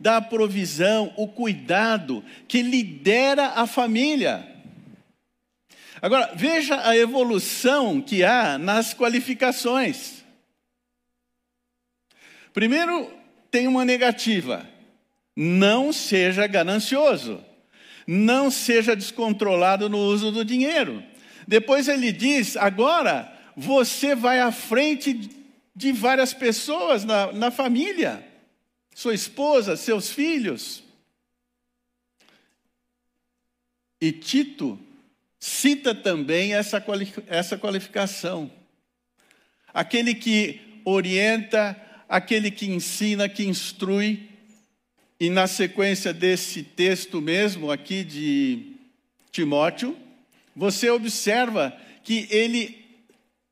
dá 0.00 0.16
a 0.16 0.22
provisão, 0.22 1.12
o 1.14 1.28
cuidado, 1.28 2.24
que 2.46 2.62
lidera 2.62 3.48
a 3.48 3.66
família. 3.66 4.48
Agora, 6.00 6.32
veja 6.34 6.88
a 6.88 6.96
evolução 6.96 8.00
que 8.00 8.24
há 8.24 8.56
nas 8.56 8.94
qualificações. 8.94 10.24
Primeiro, 12.54 13.12
tem 13.50 13.66
uma 13.66 13.84
negativa: 13.84 14.66
não 15.40 15.92
seja 15.92 16.48
ganancioso, 16.48 17.40
não 18.04 18.50
seja 18.50 18.96
descontrolado 18.96 19.88
no 19.88 19.98
uso 19.98 20.32
do 20.32 20.44
dinheiro. 20.44 21.00
Depois 21.46 21.86
ele 21.86 22.10
diz: 22.10 22.56
agora 22.56 23.32
você 23.56 24.16
vai 24.16 24.40
à 24.40 24.50
frente 24.50 25.30
de 25.76 25.92
várias 25.92 26.34
pessoas 26.34 27.04
na, 27.04 27.30
na 27.30 27.52
família, 27.52 28.26
sua 28.92 29.14
esposa, 29.14 29.76
seus 29.76 30.10
filhos. 30.10 30.82
E 34.00 34.10
Tito 34.10 34.76
cita 35.38 35.94
também 35.94 36.52
essa, 36.52 36.84
essa 37.28 37.56
qualificação. 37.56 38.50
Aquele 39.72 40.16
que 40.16 40.80
orienta 40.84 41.80
aquele 42.08 42.50
que 42.50 42.66
ensina, 42.66 43.28
que 43.28 43.44
instrui. 43.44 44.28
E 45.20 45.28
na 45.30 45.48
sequência 45.48 46.12
desse 46.12 46.62
texto 46.62 47.20
mesmo, 47.20 47.72
aqui 47.72 48.04
de 48.04 48.76
Timóteo, 49.32 49.96
você 50.54 50.88
observa 50.90 51.76
que 52.04 52.28
ele 52.30 52.86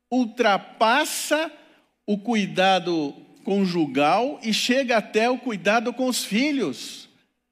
ultrapassa 0.09 1.51
o 2.07 2.17
cuidado 2.17 3.13
conjugal 3.43 4.39
e 4.43 4.55
chega 4.55 4.97
até 4.97 5.29
o 5.29 5.39
cuidado 5.39 5.93
com 5.93 6.07
os 6.07 6.25
filhos, 6.25 7.09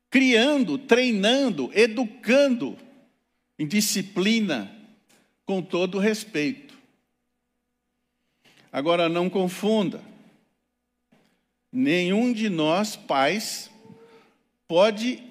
criando, 0.08 0.78
treinando, 0.78 1.70
educando 1.74 2.78
em 3.58 3.66
disciplina, 3.66 4.70
com 5.44 5.60
todo 5.60 5.98
respeito. 5.98 6.74
Agora, 8.72 9.08
não 9.08 9.28
confunda. 9.28 10.00
Nenhum 11.72 12.32
de 12.32 12.48
nós, 12.48 12.94
pais, 12.96 13.70
pode 14.66 15.22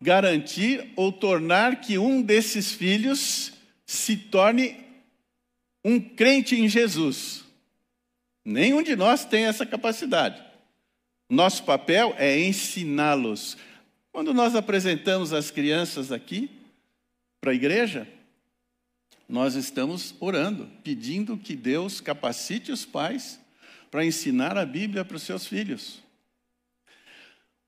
garantir 0.00 0.92
ou 0.96 1.12
tornar 1.12 1.80
que 1.80 1.98
um 1.98 2.20
desses 2.20 2.72
filhos 2.72 3.52
se 3.86 4.16
torne 4.16 4.76
um 5.84 6.00
crente 6.00 6.56
em 6.56 6.68
Jesus. 6.68 7.44
Nenhum 8.44 8.82
de 8.82 8.96
nós 8.96 9.24
tem 9.24 9.44
essa 9.44 9.64
capacidade. 9.64 10.42
Nosso 11.28 11.64
papel 11.64 12.14
é 12.18 12.38
ensiná-los. 12.40 13.56
Quando 14.10 14.34
nós 14.34 14.54
apresentamos 14.54 15.32
as 15.32 15.50
crianças 15.50 16.10
aqui 16.10 16.50
para 17.40 17.52
a 17.52 17.54
igreja, 17.54 18.06
nós 19.28 19.54
estamos 19.54 20.14
orando, 20.20 20.68
pedindo 20.84 21.38
que 21.38 21.56
Deus 21.56 22.00
capacite 22.00 22.70
os 22.70 22.84
pais 22.84 23.40
para 23.90 24.04
ensinar 24.04 24.58
a 24.58 24.66
Bíblia 24.66 25.04
para 25.04 25.16
os 25.16 25.22
seus 25.22 25.46
filhos. 25.46 26.02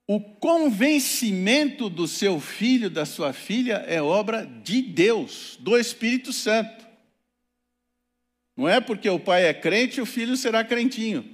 O 0.07 0.21
convencimento 0.21 1.89
do 1.89 2.07
seu 2.07 2.39
filho, 2.39 2.91
da 2.91 3.07
sua 3.07 3.33
filha, 3.33 3.85
é 3.87 4.03
obra 4.03 4.45
de 4.45 4.83
Deus, 4.83 5.57
do 5.61 5.79
Espírito 5.79 6.33
Santo. 6.33 6.85
Não 8.57 8.69
é 8.69 8.81
porque 8.81 9.09
o 9.09 9.19
pai 9.19 9.47
é 9.47 9.55
crente, 9.55 10.01
o 10.01 10.07
filho 10.07 10.37
será 10.37 10.63
crentinho. 10.63 11.29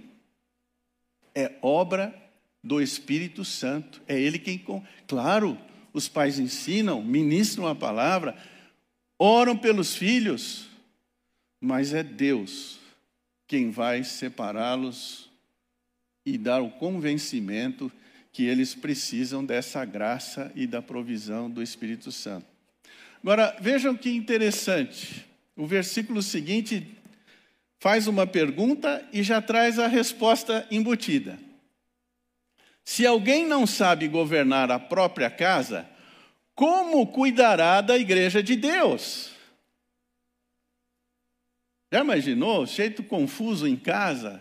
É 1.34 1.52
obra 1.60 2.14
do 2.62 2.80
Espírito 2.80 3.44
Santo. 3.44 4.00
É 4.06 4.18
ele 4.18 4.38
quem. 4.38 4.64
Claro, 5.06 5.58
os 5.92 6.08
pais 6.08 6.38
ensinam, 6.38 7.02
ministram 7.02 7.66
a 7.66 7.74
palavra, 7.74 8.36
oram 9.18 9.56
pelos 9.56 9.96
filhos, 9.96 10.68
mas 11.60 11.92
é 11.92 12.02
Deus 12.02 12.78
quem 13.48 13.70
vai 13.70 14.04
separá-los 14.04 15.28
e 16.24 16.38
dar 16.38 16.62
o 16.62 16.70
convencimento 16.70 17.90
que 18.32 18.44
eles 18.44 18.74
precisam 18.74 19.44
dessa 19.44 19.84
graça 19.84 20.52
e 20.54 20.66
da 20.66 20.80
provisão 20.80 21.50
do 21.50 21.62
Espírito 21.62 22.12
Santo. 22.12 22.46
Agora, 23.22 23.56
vejam 23.60 23.96
que 23.96 24.10
interessante. 24.10 25.26
O 25.56 25.66
versículo 25.66 26.22
seguinte 26.22 26.96
faz 27.78 28.06
uma 28.06 28.26
pergunta 28.26 29.06
e 29.12 29.22
já 29.22 29.42
traz 29.42 29.78
a 29.78 29.86
resposta 29.86 30.66
embutida. 30.70 31.38
Se 32.84 33.06
alguém 33.06 33.46
não 33.46 33.66
sabe 33.66 34.08
governar 34.08 34.70
a 34.70 34.78
própria 34.78 35.30
casa, 35.30 35.88
como 36.54 37.06
cuidará 37.06 37.80
da 37.80 37.96
igreja 37.96 38.42
de 38.42 38.56
Deus? 38.56 39.30
Já 41.92 42.00
imaginou? 42.00 42.66
Jeito 42.66 43.02
confuso 43.02 43.66
em 43.66 43.76
casa, 43.76 44.40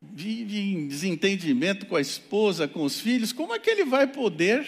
vive 0.00 0.58
em 0.58 0.88
desentendimento 0.88 1.86
com 1.86 1.96
a 1.96 2.00
esposa, 2.00 2.68
com 2.68 2.82
os 2.82 3.00
filhos, 3.00 3.32
como 3.32 3.54
é 3.54 3.58
que 3.58 3.70
ele 3.70 3.84
vai 3.84 4.06
poder 4.06 4.66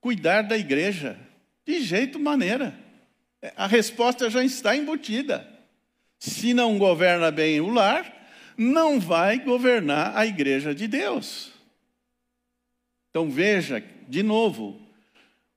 cuidar 0.00 0.42
da 0.42 0.56
igreja? 0.56 1.18
De 1.64 1.80
jeito 1.80 2.18
maneira. 2.18 2.78
A 3.56 3.66
resposta 3.66 4.30
já 4.30 4.44
está 4.44 4.76
embutida. 4.76 5.48
Se 6.18 6.54
não 6.54 6.78
governa 6.78 7.30
bem 7.30 7.60
o 7.60 7.68
lar, 7.68 8.12
não 8.56 8.98
vai 8.98 9.38
governar 9.38 10.16
a 10.16 10.26
igreja 10.26 10.74
de 10.74 10.86
Deus. 10.86 11.52
Então 13.10 13.30
veja, 13.30 13.82
de 14.08 14.22
novo, 14.22 14.80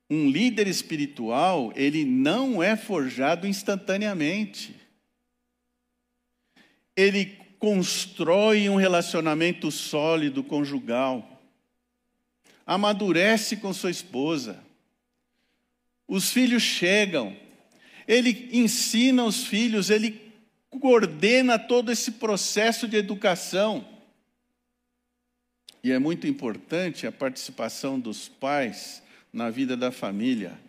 um 0.09 0.29
líder 0.29 0.67
espiritual, 0.67 1.71
ele 1.75 2.03
não 2.03 2.61
é 2.63 2.75
forjado 2.75 3.47
instantaneamente. 3.47 4.75
Ele 6.95 7.37
constrói 7.59 8.69
um 8.69 8.77
relacionamento 8.77 9.69
sólido 9.69 10.43
conjugal. 10.43 11.43
Amadurece 12.65 13.57
com 13.57 13.73
sua 13.73 13.91
esposa. 13.91 14.63
Os 16.07 16.31
filhos 16.31 16.63
chegam. 16.63 17.35
Ele 18.07 18.49
ensina 18.51 19.23
os 19.23 19.45
filhos, 19.45 19.89
ele 19.89 20.19
coordena 20.69 21.59
todo 21.59 21.91
esse 21.91 22.13
processo 22.13 22.87
de 22.87 22.95
educação. 22.97 23.85
E 25.83 25.91
é 25.91 25.99
muito 25.99 26.25
importante 26.25 27.05
a 27.05 27.11
participação 27.11 27.99
dos 27.99 28.27
pais 28.27 29.03
na 29.31 29.49
vida 29.49 29.77
da 29.77 29.91
família. 29.91 30.59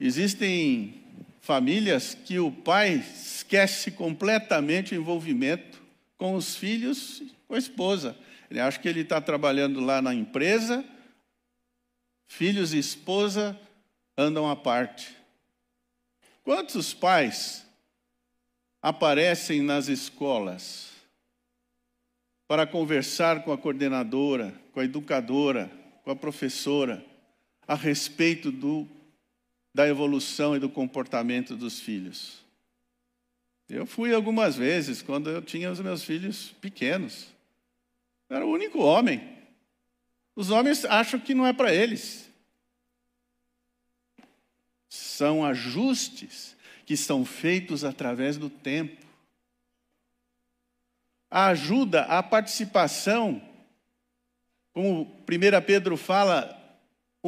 Existem 0.00 1.02
famílias 1.40 2.14
que 2.14 2.38
o 2.38 2.50
pai 2.50 2.94
esquece 2.94 3.90
completamente 3.90 4.94
o 4.94 5.00
envolvimento 5.00 5.80
com 6.16 6.34
os 6.34 6.56
filhos, 6.56 7.22
com 7.46 7.54
a 7.54 7.58
esposa. 7.58 8.16
Ele 8.50 8.60
acha 8.60 8.78
que 8.78 8.88
ele 8.88 9.00
está 9.00 9.20
trabalhando 9.20 9.80
lá 9.80 10.02
na 10.02 10.14
empresa, 10.14 10.84
filhos 12.26 12.72
e 12.74 12.78
esposa 12.78 13.58
andam 14.16 14.50
à 14.50 14.56
parte. 14.56 15.16
Quantos 16.42 16.94
pais 16.94 17.66
aparecem 18.80 19.62
nas 19.62 19.88
escolas 19.88 20.88
para 22.46 22.66
conversar 22.66 23.44
com 23.44 23.52
a 23.52 23.58
coordenadora, 23.58 24.54
com 24.72 24.80
a 24.80 24.84
educadora, 24.84 25.70
com 26.02 26.10
a 26.10 26.16
professora 26.16 27.04
a 27.66 27.74
respeito 27.74 28.50
do, 28.50 28.88
da 29.74 29.86
evolução 29.86 30.56
e 30.56 30.58
do 30.58 30.68
comportamento 30.68 31.56
dos 31.56 31.80
filhos. 31.80 32.44
Eu 33.68 33.86
fui 33.86 34.14
algumas 34.14 34.56
vezes 34.56 35.02
quando 35.02 35.28
eu 35.28 35.42
tinha 35.42 35.70
os 35.70 35.80
meus 35.80 36.02
filhos 36.02 36.54
pequenos. 36.60 37.28
Eu 38.28 38.36
era 38.36 38.46
o 38.46 38.50
único 38.50 38.78
homem. 38.80 39.36
Os 40.34 40.50
homens 40.50 40.84
acham 40.84 41.20
que 41.20 41.34
não 41.34 41.46
é 41.46 41.52
para 41.52 41.74
eles. 41.74 42.30
São 44.88 45.44
ajustes 45.44 46.56
que 46.86 46.96
são 46.96 47.24
feitos 47.24 47.84
através 47.84 48.38
do 48.38 48.48
tempo. 48.48 49.04
A 51.30 51.48
ajuda, 51.48 52.04
a 52.04 52.22
participação, 52.22 53.42
como 54.72 55.02
1 55.02 55.66
Pedro 55.66 55.98
fala, 55.98 56.57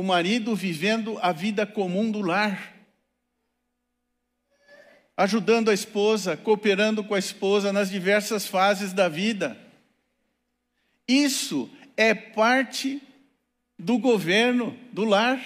o 0.01 0.03
marido 0.03 0.57
vivendo 0.57 1.19
a 1.21 1.31
vida 1.31 1.67
comum 1.67 2.11
do 2.11 2.23
lar, 2.23 2.75
ajudando 5.15 5.71
a 5.71 5.75
esposa, 5.75 6.39
cooperando 6.39 7.05
com 7.05 7.15
a 7.15 7.19
esposa 7.19 7.71
nas 7.71 7.91
diversas 7.91 8.47
fases 8.47 8.95
da 8.95 9.11
vida. 9.11 9.61
Isso 11.07 11.71
é 11.99 12.15
parte 12.15 13.03
do 13.79 13.99
governo 13.99 14.75
do 14.91 15.05
lar, 15.05 15.39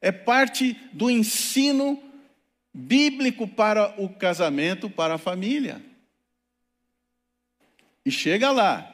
é 0.00 0.10
parte 0.10 0.72
do 0.94 1.10
ensino 1.10 2.02
bíblico 2.72 3.46
para 3.46 4.00
o 4.00 4.08
casamento, 4.08 4.88
para 4.88 5.16
a 5.16 5.18
família. 5.18 5.84
E 8.02 8.10
chega 8.10 8.50
lá, 8.50 8.90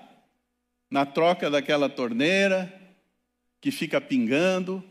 na 0.90 1.06
troca 1.06 1.48
daquela 1.48 1.88
torneira 1.88 2.77
que 3.60 3.70
fica 3.70 4.00
pingando, 4.00 4.82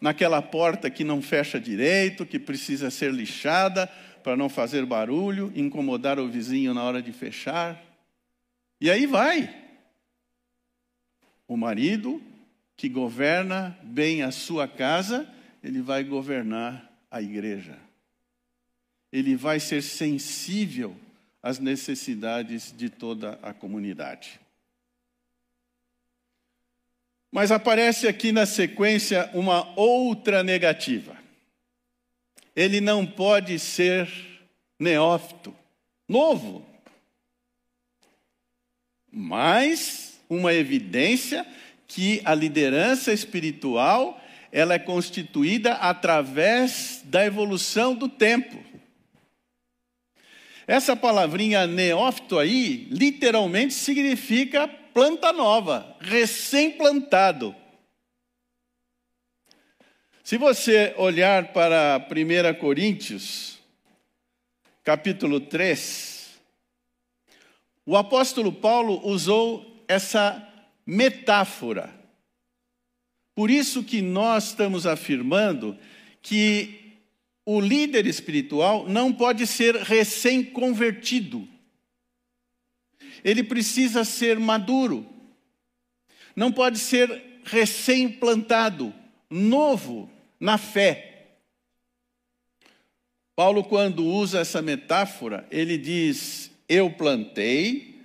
naquela 0.00 0.42
porta 0.42 0.90
que 0.90 1.04
não 1.04 1.22
fecha 1.22 1.58
direito, 1.58 2.26
que 2.26 2.38
precisa 2.38 2.90
ser 2.90 3.12
lixada 3.12 3.86
para 4.22 4.36
não 4.36 4.48
fazer 4.48 4.84
barulho, 4.84 5.52
incomodar 5.54 6.18
o 6.18 6.28
vizinho 6.28 6.74
na 6.74 6.82
hora 6.82 7.00
de 7.00 7.12
fechar. 7.12 7.82
E 8.80 8.90
aí 8.90 9.06
vai. 9.06 9.54
O 11.46 11.56
marido 11.56 12.22
que 12.76 12.88
governa 12.88 13.78
bem 13.82 14.22
a 14.22 14.30
sua 14.30 14.66
casa 14.66 15.28
ele 15.62 15.80
vai 15.80 16.04
governar 16.04 16.92
a 17.10 17.22
igreja. 17.22 17.78
Ele 19.10 19.34
vai 19.34 19.58
ser 19.58 19.82
sensível 19.82 20.94
às 21.42 21.58
necessidades 21.58 22.74
de 22.76 22.90
toda 22.90 23.38
a 23.42 23.54
comunidade. 23.54 24.38
Mas 27.34 27.50
aparece 27.50 28.06
aqui 28.06 28.30
na 28.30 28.46
sequência 28.46 29.28
uma 29.34 29.76
outra 29.76 30.44
negativa. 30.44 31.16
Ele 32.54 32.80
não 32.80 33.04
pode 33.04 33.58
ser 33.58 34.08
neófito, 34.78 35.52
novo. 36.08 36.64
Mas 39.10 40.20
uma 40.30 40.54
evidência 40.54 41.44
que 41.88 42.22
a 42.24 42.36
liderança 42.36 43.12
espiritual 43.12 44.22
ela 44.52 44.74
é 44.74 44.78
constituída 44.78 45.72
através 45.72 47.00
da 47.02 47.26
evolução 47.26 47.96
do 47.96 48.08
tempo. 48.08 48.64
Essa 50.68 50.94
palavrinha 50.94 51.66
neófito 51.66 52.38
aí, 52.38 52.86
literalmente 52.92 53.74
significa 53.74 54.83
planta 54.94 55.32
nova, 55.32 55.94
recém-plantado. 56.00 57.54
Se 60.22 60.38
você 60.38 60.94
olhar 60.96 61.52
para 61.52 62.08
1 62.10 62.58
Coríntios, 62.58 63.58
capítulo 64.82 65.40
3, 65.40 66.40
o 67.84 67.94
apóstolo 67.94 68.50
Paulo 68.50 69.06
usou 69.06 69.84
essa 69.86 70.48
metáfora 70.86 72.04
por 73.34 73.50
isso 73.50 73.82
que 73.82 74.00
nós 74.00 74.48
estamos 74.48 74.86
afirmando 74.86 75.76
que 76.22 77.00
o 77.44 77.60
líder 77.60 78.06
espiritual 78.06 78.88
não 78.88 79.12
pode 79.12 79.46
ser 79.46 79.74
recém-convertido. 79.74 81.46
Ele 83.24 83.42
precisa 83.42 84.04
ser 84.04 84.38
maduro. 84.38 85.06
Não 86.36 86.52
pode 86.52 86.78
ser 86.78 87.40
recém-plantado, 87.44 88.92
novo 89.30 90.10
na 90.38 90.58
fé. 90.58 91.14
Paulo, 93.34 93.64
quando 93.64 94.04
usa 94.04 94.40
essa 94.40 94.60
metáfora, 94.62 95.46
ele 95.50 95.78
diz: 95.78 96.50
Eu 96.68 96.90
plantei, 96.90 98.00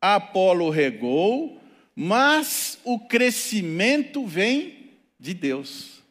Apolo 0.00 0.70
regou, 0.70 1.60
mas 1.94 2.78
o 2.84 2.98
crescimento 2.98 4.24
vem 4.24 4.90
de 5.18 5.34
Deus. 5.34 6.02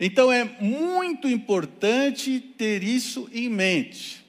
Então 0.00 0.30
é 0.30 0.44
muito 0.44 1.28
importante 1.28 2.38
ter 2.40 2.84
isso 2.84 3.28
em 3.32 3.48
mente. 3.48 4.24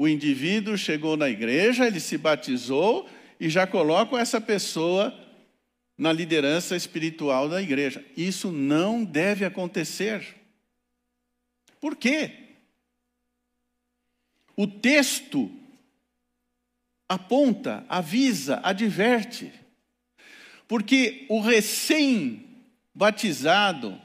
O 0.00 0.08
indivíduo 0.08 0.78
chegou 0.78 1.14
na 1.14 1.28
igreja, 1.28 1.86
ele 1.86 2.00
se 2.00 2.16
batizou 2.16 3.06
e 3.38 3.50
já 3.50 3.66
colocam 3.66 4.18
essa 4.18 4.40
pessoa 4.40 5.14
na 5.98 6.10
liderança 6.10 6.74
espiritual 6.74 7.50
da 7.50 7.60
igreja. 7.60 8.02
Isso 8.16 8.50
não 8.50 9.04
deve 9.04 9.44
acontecer. 9.44 10.36
Por 11.78 11.96
quê? 11.96 12.32
O 14.56 14.66
texto 14.66 15.50
aponta, 17.06 17.84
avisa, 17.86 18.58
adverte. 18.62 19.52
Porque 20.66 21.26
o 21.28 21.42
recém-batizado, 21.42 24.00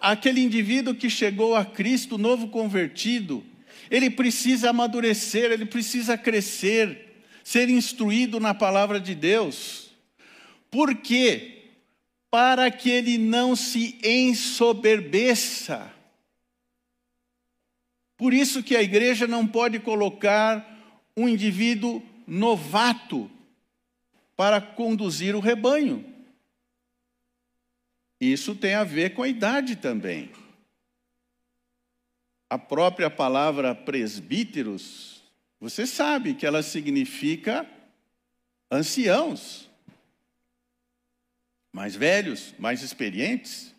aquele 0.00 0.42
indivíduo 0.42 0.94
que 0.94 1.10
chegou 1.10 1.56
a 1.56 1.64
Cristo, 1.64 2.16
novo 2.16 2.50
convertido, 2.50 3.44
ele 3.92 4.08
precisa 4.08 4.70
amadurecer, 4.70 5.52
ele 5.52 5.66
precisa 5.66 6.16
crescer, 6.16 7.20
ser 7.44 7.68
instruído 7.68 8.40
na 8.40 8.54
palavra 8.54 8.98
de 8.98 9.14
Deus. 9.14 9.90
Por 10.70 10.94
quê? 10.94 11.64
Para 12.30 12.70
que 12.70 12.88
ele 12.88 13.18
não 13.18 13.54
se 13.54 13.98
ensoberbeça. 14.02 15.92
Por 18.16 18.32
isso 18.32 18.62
que 18.62 18.74
a 18.74 18.82
igreja 18.82 19.26
não 19.26 19.46
pode 19.46 19.78
colocar 19.78 20.66
um 21.14 21.28
indivíduo 21.28 22.02
novato 22.26 23.30
para 24.34 24.58
conduzir 24.58 25.36
o 25.36 25.40
rebanho. 25.40 26.02
Isso 28.18 28.54
tem 28.54 28.72
a 28.72 28.84
ver 28.84 29.12
com 29.12 29.22
a 29.22 29.28
idade 29.28 29.76
também. 29.76 30.30
A 32.52 32.58
própria 32.58 33.08
palavra 33.08 33.74
presbíteros, 33.74 35.22
você 35.58 35.86
sabe 35.86 36.34
que 36.34 36.44
ela 36.44 36.62
significa 36.62 37.66
anciãos, 38.70 39.70
mais 41.72 41.96
velhos, 41.96 42.54
mais 42.58 42.82
experientes. 42.82 43.74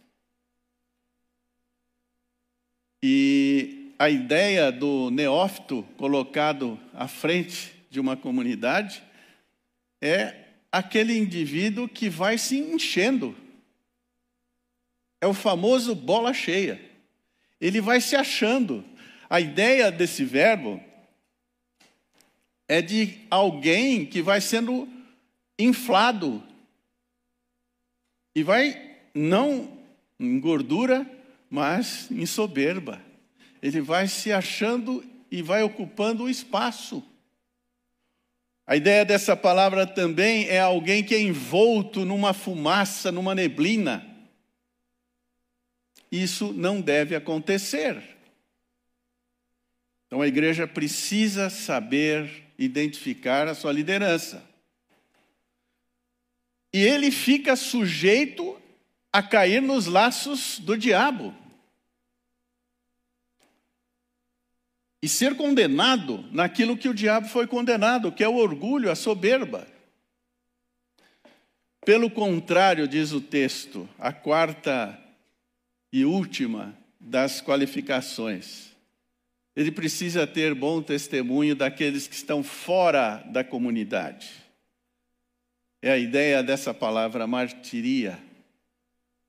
E 3.04 3.94
a 4.00 4.10
ideia 4.10 4.72
do 4.72 5.12
neófito 5.12 5.84
colocado 5.96 6.80
à 6.96 7.08
frente 7.08 7.76
de 7.92 8.00
uma 8.00 8.18
comunidade 8.18 9.04
é 10.02 10.48
aquele 10.72 11.16
indivíduo 11.16 11.88
que 11.88 12.10
vai 12.10 12.40
se 12.40 12.58
enchendo. 12.58 13.38
É 15.22 15.28
o 15.28 15.34
famoso 15.36 15.94
bola 15.94 16.34
cheia. 16.34 16.93
Ele 17.64 17.80
vai 17.80 18.02
se 18.02 18.14
achando. 18.14 18.84
A 19.30 19.40
ideia 19.40 19.90
desse 19.90 20.26
verbo 20.26 20.84
é 22.68 22.82
de 22.82 23.20
alguém 23.32 24.06
que 24.06 24.22
vai 24.22 24.42
sendo 24.42 24.86
inflado 25.58 26.44
e 28.36 28.44
vai 28.44 28.98
não 29.14 29.78
em 30.20 30.42
gordura, 30.42 31.10
mas 31.50 32.12
em 32.12 32.26
soberba. 32.26 33.02
Ele 33.62 33.80
vai 33.80 34.10
se 34.10 34.34
achando 34.34 35.02
e 35.32 35.42
vai 35.42 35.64
ocupando 35.64 36.24
o 36.24 36.30
espaço. 36.30 37.02
A 38.68 38.76
ideia 38.76 39.06
dessa 39.06 39.38
palavra 39.38 39.88
também 39.88 40.50
é 40.50 40.60
alguém 40.60 41.02
que 41.02 41.16
é 41.16 41.22
envolto 41.22 42.04
numa 42.04 42.34
fumaça, 42.34 43.10
numa 43.10 43.34
neblina. 43.34 44.13
Isso 46.14 46.54
não 46.54 46.80
deve 46.80 47.16
acontecer. 47.16 48.00
Então 50.06 50.22
a 50.22 50.28
igreja 50.28 50.68
precisa 50.68 51.50
saber 51.50 52.44
identificar 52.56 53.48
a 53.48 53.56
sua 53.56 53.72
liderança. 53.72 54.48
E 56.72 56.78
ele 56.78 57.10
fica 57.10 57.56
sujeito 57.56 58.62
a 59.12 59.24
cair 59.24 59.60
nos 59.60 59.88
laços 59.88 60.60
do 60.60 60.78
diabo. 60.78 61.36
e 65.02 65.10
ser 65.10 65.36
condenado 65.36 66.26
naquilo 66.32 66.78
que 66.78 66.88
o 66.88 66.94
diabo 66.94 67.28
foi 67.28 67.46
condenado, 67.46 68.10
que 68.10 68.24
é 68.24 68.30
o 68.30 68.38
orgulho, 68.38 68.90
a 68.90 68.96
soberba. 68.96 69.68
Pelo 71.86 72.10
contrário, 72.10 72.88
diz 72.88 73.12
o 73.12 73.20
texto, 73.20 73.90
a 74.00 74.14
quarta 74.14 74.98
e 75.94 76.04
última 76.04 76.78
das 77.00 77.40
qualificações. 77.40 78.74
Ele 79.56 79.72
precisa 79.72 80.28
ter 80.28 80.54
bom 80.54 80.82
testemunho 80.82 81.56
daqueles 81.56 82.08
que 82.08 82.16
estão 82.16 82.44
fora 82.44 83.24
da 83.28 83.44
comunidade. 83.44 84.32
É 85.82 85.92
a 85.92 85.98
ideia 85.98 86.44
dessa 86.44 86.74
palavra 86.74 87.28
martiria 87.28 88.20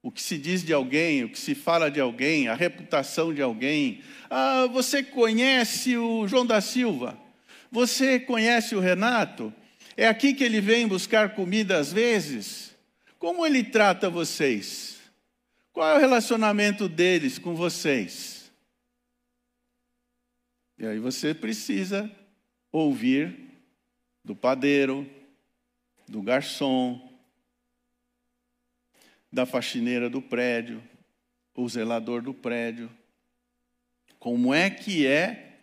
o 0.04 0.10
que 0.10 0.20
se 0.20 0.36
diz 0.36 0.62
de 0.62 0.70
alguém, 0.70 1.24
o 1.24 1.30
que 1.30 1.38
se 1.38 1.54
fala 1.54 1.90
de 1.90 1.98
alguém, 1.98 2.46
a 2.46 2.54
reputação 2.54 3.32
de 3.32 3.40
alguém. 3.40 4.02
Ah, 4.28 4.66
você 4.70 5.02
conhece 5.02 5.96
o 5.96 6.28
João 6.28 6.44
da 6.44 6.60
Silva? 6.60 7.18
Você 7.72 8.20
conhece 8.20 8.76
o 8.76 8.80
Renato? 8.80 9.50
É 9.96 10.06
aqui 10.06 10.34
que 10.34 10.44
ele 10.44 10.60
vem 10.60 10.86
buscar 10.86 11.34
comida 11.34 11.78
às 11.78 11.90
vezes? 11.90 12.74
Como 13.18 13.46
ele 13.46 13.64
trata 13.64 14.10
vocês? 14.10 14.93
Qual 15.74 15.88
é 15.88 15.96
o 15.96 16.00
relacionamento 16.00 16.88
deles 16.88 17.36
com 17.36 17.56
vocês? 17.56 18.48
E 20.78 20.86
aí 20.86 21.00
você 21.00 21.34
precisa 21.34 22.08
ouvir 22.70 23.50
do 24.24 24.36
padeiro, 24.36 25.04
do 26.08 26.22
garçom, 26.22 27.12
da 29.32 29.44
faxineira 29.44 30.08
do 30.08 30.22
prédio, 30.22 30.80
o 31.56 31.68
zelador 31.68 32.22
do 32.22 32.32
prédio. 32.32 32.88
Como 34.20 34.54
é 34.54 34.70
que 34.70 35.04
é 35.04 35.58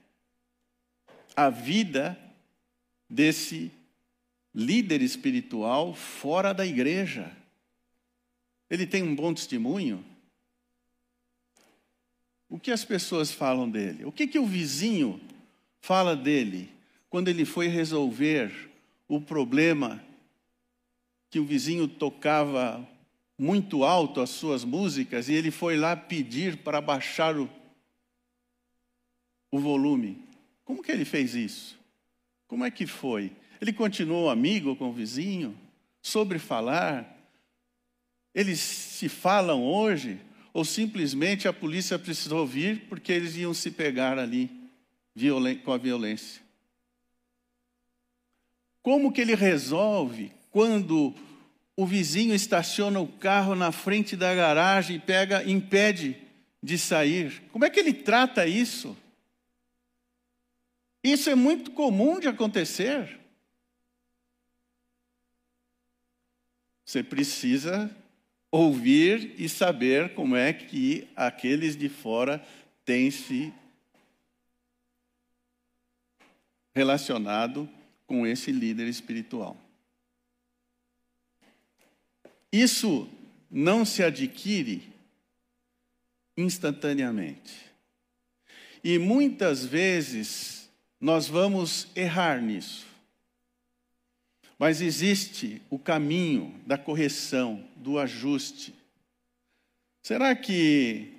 a 1.38 1.50
vida 1.50 2.20
desse 3.10 3.72
líder 4.54 5.02
espiritual 5.02 5.96
fora 5.96 6.54
da 6.54 6.66
igreja? 6.66 7.41
Ele 8.72 8.88
tem 8.88 9.04
um 9.04 9.14
bom 9.14 9.34
testemunho? 9.34 10.02
O 12.50 12.58
que 12.58 12.72
as 12.72 12.86
pessoas 12.86 13.30
falam 13.30 13.70
dele? 13.70 14.06
O 14.06 14.14
que, 14.14 14.26
que 14.26 14.40
o 14.40 14.46
vizinho 14.46 15.20
fala 15.82 16.16
dele 16.16 16.70
quando 17.10 17.28
ele 17.28 17.44
foi 17.44 17.68
resolver 17.68 18.72
o 19.10 19.20
problema 19.20 20.02
que 21.30 21.38
o 21.38 21.46
vizinho 21.46 21.86
tocava 21.86 22.88
muito 23.38 23.84
alto 23.84 24.22
as 24.22 24.30
suas 24.30 24.64
músicas 24.64 25.28
e 25.28 25.34
ele 25.34 25.52
foi 25.52 25.76
lá 25.76 25.98
pedir 25.98 26.58
para 26.58 26.80
baixar 26.80 27.38
o, 27.38 27.50
o 29.52 29.60
volume. 29.60 30.24
Como 30.64 30.82
que 30.82 30.92
ele 30.92 31.04
fez 31.04 31.36
isso? 31.36 31.78
Como 32.48 32.64
é 32.64 32.72
que 32.72 32.88
foi? 32.88 33.34
Ele 33.60 33.74
continuou 33.74 34.30
amigo 34.30 34.78
com 34.78 34.90
o 34.90 34.94
vizinho? 34.94 35.58
Sobre 36.02 36.40
falar? 36.40 37.21
Eles 38.34 38.60
se 38.60 39.10
falam 39.10 39.64
hoje? 39.64 40.20
Ou 40.54 40.66
simplesmente 40.66 41.48
a 41.48 41.54
polícia 41.54 41.98
precisou 41.98 42.46
vir 42.46 42.88
porque 42.90 43.12
eles 43.12 43.36
iam 43.36 43.54
se 43.54 43.72
pegar 43.72 44.20
ali 44.20 44.50
com 45.64 45.72
a 45.72 45.78
violência? 45.78 46.42
Como 48.82 49.12
que 49.12 49.22
ele 49.22 49.36
resolve 49.36 50.32
quando 50.50 51.16
o 51.76 51.86
vizinho 51.86 52.36
estaciona 52.36 53.00
o 53.00 53.08
carro 53.08 53.56
na 53.56 53.72
frente 53.72 54.16
da 54.16 54.36
garagem 54.36 54.98
e 54.98 55.00
pega, 55.00 55.44
impede 55.50 56.16
de 56.62 56.78
sair. 56.78 57.42
Como 57.52 57.66
é 57.66 57.70
que 57.70 57.80
ele 57.80 57.94
trata 57.94 58.46
isso? 58.46 58.96
Isso 61.04 61.30
é 61.30 61.36
muito 61.36 61.72
comum 61.72 62.20
de 62.20 62.28
acontecer. 62.28 63.20
Você 66.86 67.02
precisa 67.02 67.90
ouvir 68.52 69.34
e 69.38 69.48
saber 69.48 70.14
como 70.14 70.36
é 70.36 70.52
que 70.52 71.08
aqueles 71.16 71.76
de 71.76 71.88
fora 71.88 72.46
têm 72.84 73.10
se 73.10 73.54
relacionado 76.76 77.70
com 78.06 78.28
esse 78.28 78.52
líder 78.52 78.88
espiritual. 78.88 79.58
Isso 82.52 83.10
não 83.50 83.86
se 83.86 84.04
adquire 84.04 84.92
instantaneamente. 86.36 87.72
E 88.84 88.98
muitas 88.98 89.66
vezes 89.66 90.70
nós 91.00 91.28
vamos 91.28 91.88
errar 91.96 92.42
nisso. 92.42 92.91
Mas 94.62 94.80
existe 94.80 95.62
o 95.70 95.78
caminho 95.78 96.56
da 96.66 96.78
correção, 96.78 97.68
do 97.76 98.00
ajuste. 98.00 98.74
Será 100.04 100.34
que 100.36 101.12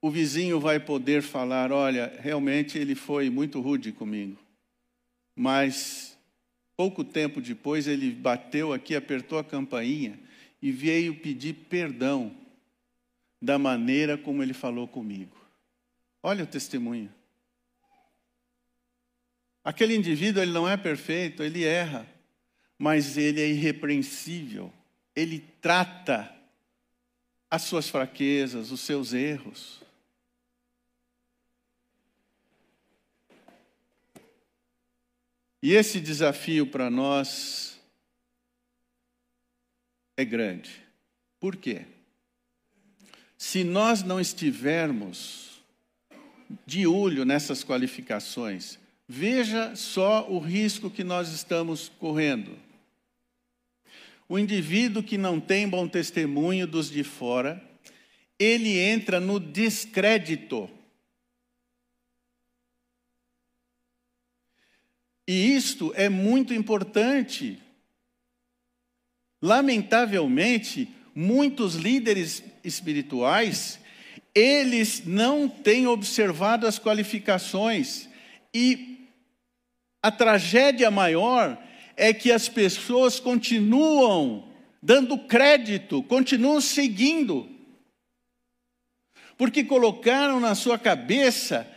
o 0.00 0.10
vizinho 0.10 0.60
vai 0.60 0.78
poder 0.78 1.22
falar: 1.22 1.72
olha, 1.72 2.16
realmente 2.20 2.78
ele 2.78 2.94
foi 2.94 3.30
muito 3.30 3.60
rude 3.60 3.90
comigo, 3.90 4.38
mas 5.34 6.12
Pouco 6.76 7.04
tempo 7.04 7.40
depois, 7.40 7.86
ele 7.86 8.10
bateu 8.10 8.72
aqui, 8.72 8.96
apertou 8.96 9.38
a 9.38 9.44
campainha 9.44 10.18
e 10.60 10.72
veio 10.72 11.14
pedir 11.14 11.54
perdão 11.54 12.34
da 13.40 13.58
maneira 13.58 14.16
como 14.18 14.42
ele 14.42 14.52
falou 14.52 14.88
comigo. 14.88 15.36
Olha 16.22 16.44
o 16.44 16.46
testemunho. 16.46 17.08
Aquele 19.64 19.94
indivíduo, 19.94 20.42
ele 20.42 20.52
não 20.52 20.68
é 20.68 20.76
perfeito, 20.76 21.42
ele 21.42 21.64
erra. 21.64 22.06
mas 22.78 23.16
ele 23.16 23.40
é 23.40 23.48
irrepreensível. 23.48 24.72
Ele 25.14 25.38
trata 25.60 26.34
as 27.48 27.62
suas 27.62 27.88
fraquezas, 27.88 28.72
os 28.72 28.80
seus 28.80 29.12
erros. 29.12 29.80
E 35.62 35.74
esse 35.74 36.00
desafio 36.00 36.66
para 36.66 36.90
nós 36.90 37.80
é 40.16 40.24
grande. 40.24 40.84
Por 41.38 41.54
quê? 41.54 41.86
Se 43.38 43.62
nós 43.62 44.02
não 44.02 44.18
estivermos 44.18 45.62
de 46.66 46.84
olho 46.84 47.24
nessas 47.24 47.62
qualificações, 47.62 48.81
veja 49.12 49.76
só 49.76 50.26
o 50.26 50.38
risco 50.38 50.88
que 50.88 51.04
nós 51.04 51.28
estamos 51.28 51.90
correndo. 51.98 52.58
O 54.26 54.38
indivíduo 54.38 55.02
que 55.02 55.18
não 55.18 55.38
tem 55.38 55.68
bom 55.68 55.86
testemunho 55.86 56.66
dos 56.66 56.90
de 56.90 57.04
fora, 57.04 57.62
ele 58.38 58.78
entra 58.78 59.20
no 59.20 59.38
descrédito. 59.38 60.70
E 65.28 65.54
isto 65.54 65.92
é 65.94 66.08
muito 66.08 66.54
importante. 66.54 67.62
Lamentavelmente, 69.42 70.88
muitos 71.14 71.74
líderes 71.74 72.42
espirituais, 72.64 73.78
eles 74.34 75.04
não 75.04 75.50
têm 75.50 75.86
observado 75.86 76.66
as 76.66 76.78
qualificações 76.78 78.08
e 78.54 78.91
a 80.02 80.10
tragédia 80.10 80.90
maior 80.90 81.56
é 81.96 82.12
que 82.12 82.32
as 82.32 82.48
pessoas 82.48 83.20
continuam 83.20 84.50
dando 84.82 85.16
crédito, 85.16 86.02
continuam 86.02 86.60
seguindo. 86.60 87.48
Porque 89.38 89.62
colocaram 89.62 90.40
na 90.40 90.54
sua 90.54 90.78
cabeça 90.78 91.70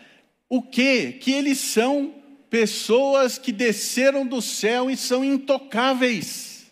o 0.49 0.61
quê? 0.61 1.13
Que 1.13 1.31
eles 1.31 1.59
são 1.59 2.15
pessoas 2.49 3.37
que 3.37 3.51
desceram 3.51 4.25
do 4.25 4.41
céu 4.41 4.89
e 4.89 4.97
são 4.97 5.23
intocáveis. 5.23 6.71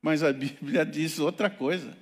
Mas 0.00 0.22
a 0.22 0.32
Bíblia 0.32 0.84
diz 0.86 1.18
outra 1.18 1.50
coisa. 1.50 1.96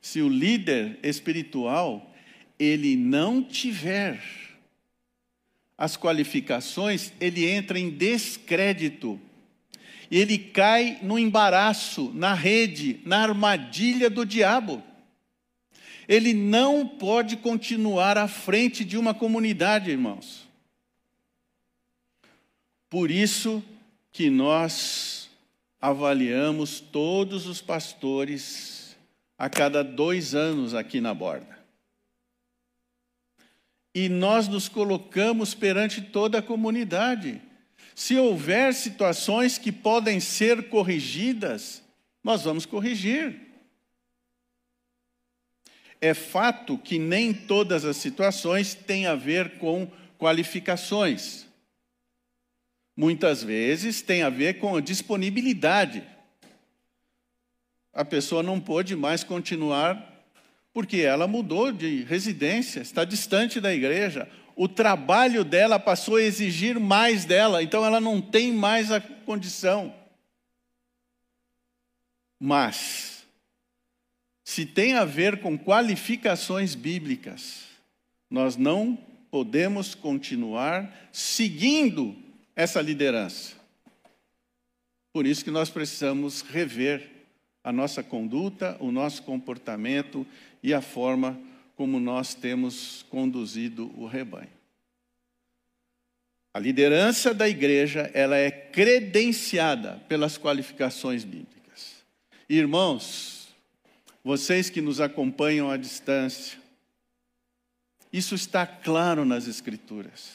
Se 0.00 0.20
o 0.22 0.28
líder 0.28 0.98
espiritual 1.02 2.12
ele 2.58 2.96
não 2.96 3.42
tiver 3.42 4.47
as 5.78 5.96
qualificações, 5.96 7.12
ele 7.18 7.48
entra 7.48 7.78
em 7.78 7.88
descrédito. 7.88 9.18
Ele 10.10 10.36
cai 10.36 10.98
no 11.00 11.18
embaraço, 11.18 12.10
na 12.12 12.34
rede, 12.34 13.00
na 13.04 13.22
armadilha 13.22 14.10
do 14.10 14.26
diabo 14.26 14.82
ele 16.08 16.32
não 16.32 16.88
pode 16.88 17.36
continuar 17.36 18.16
à 18.16 18.26
frente 18.26 18.82
de 18.82 18.96
uma 18.96 19.12
comunidade, 19.12 19.90
irmãos. 19.90 20.48
Por 22.88 23.10
isso 23.10 23.62
que 24.10 24.30
nós 24.30 25.28
avaliamos 25.78 26.80
todos 26.80 27.46
os 27.46 27.60
pastores 27.60 28.96
a 29.36 29.50
cada 29.50 29.84
dois 29.84 30.34
anos 30.34 30.72
aqui 30.72 30.98
na 30.98 31.12
borda. 31.12 31.57
E 33.98 34.08
nós 34.08 34.46
nos 34.46 34.68
colocamos 34.68 35.54
perante 35.54 36.00
toda 36.00 36.38
a 36.38 36.42
comunidade. 36.42 37.42
Se 37.96 38.16
houver 38.16 38.72
situações 38.72 39.58
que 39.58 39.72
podem 39.72 40.20
ser 40.20 40.68
corrigidas, 40.68 41.82
nós 42.22 42.44
vamos 42.44 42.64
corrigir. 42.64 43.40
É 46.00 46.14
fato 46.14 46.78
que 46.78 46.96
nem 46.96 47.34
todas 47.34 47.84
as 47.84 47.96
situações 47.96 48.72
têm 48.72 49.08
a 49.08 49.16
ver 49.16 49.58
com 49.58 49.90
qualificações. 50.16 51.44
Muitas 52.96 53.42
vezes 53.42 54.00
tem 54.00 54.22
a 54.22 54.30
ver 54.30 54.60
com 54.60 54.76
a 54.76 54.80
disponibilidade. 54.80 56.04
A 57.92 58.04
pessoa 58.04 58.44
não 58.44 58.60
pôde 58.60 58.94
mais 58.94 59.24
continuar 59.24 60.17
porque 60.78 60.98
ela 60.98 61.26
mudou 61.26 61.72
de 61.72 62.04
residência, 62.04 62.78
está 62.78 63.04
distante 63.04 63.60
da 63.60 63.74
igreja. 63.74 64.30
O 64.54 64.68
trabalho 64.68 65.42
dela 65.44 65.76
passou 65.76 66.14
a 66.14 66.22
exigir 66.22 66.78
mais 66.78 67.24
dela, 67.24 67.64
então 67.64 67.84
ela 67.84 68.00
não 68.00 68.22
tem 68.22 68.52
mais 68.52 68.92
a 68.92 69.00
condição. 69.00 69.92
Mas 72.38 73.26
se 74.44 74.64
tem 74.64 74.94
a 74.94 75.04
ver 75.04 75.40
com 75.40 75.58
qualificações 75.58 76.76
bíblicas, 76.76 77.64
nós 78.30 78.54
não 78.54 78.96
podemos 79.32 79.96
continuar 79.96 81.10
seguindo 81.10 82.16
essa 82.54 82.80
liderança. 82.80 83.56
Por 85.12 85.26
isso 85.26 85.42
que 85.42 85.50
nós 85.50 85.70
precisamos 85.70 86.42
rever 86.42 87.17
a 87.62 87.72
nossa 87.72 88.02
conduta, 88.02 88.76
o 88.80 88.90
nosso 88.90 89.22
comportamento 89.22 90.26
e 90.62 90.72
a 90.72 90.80
forma 90.80 91.38
como 91.76 92.00
nós 92.00 92.34
temos 92.34 93.04
conduzido 93.08 93.92
o 93.96 94.06
rebanho. 94.06 94.58
A 96.52 96.58
liderança 96.58 97.32
da 97.32 97.48
igreja, 97.48 98.10
ela 98.14 98.36
é 98.36 98.50
credenciada 98.50 100.02
pelas 100.08 100.36
qualificações 100.36 101.22
bíblicas. 101.22 102.02
Irmãos, 102.48 103.48
vocês 104.24 104.68
que 104.68 104.80
nos 104.80 105.00
acompanham 105.00 105.70
à 105.70 105.76
distância, 105.76 106.58
isso 108.12 108.34
está 108.34 108.66
claro 108.66 109.24
nas 109.24 109.46
Escrituras. 109.46 110.30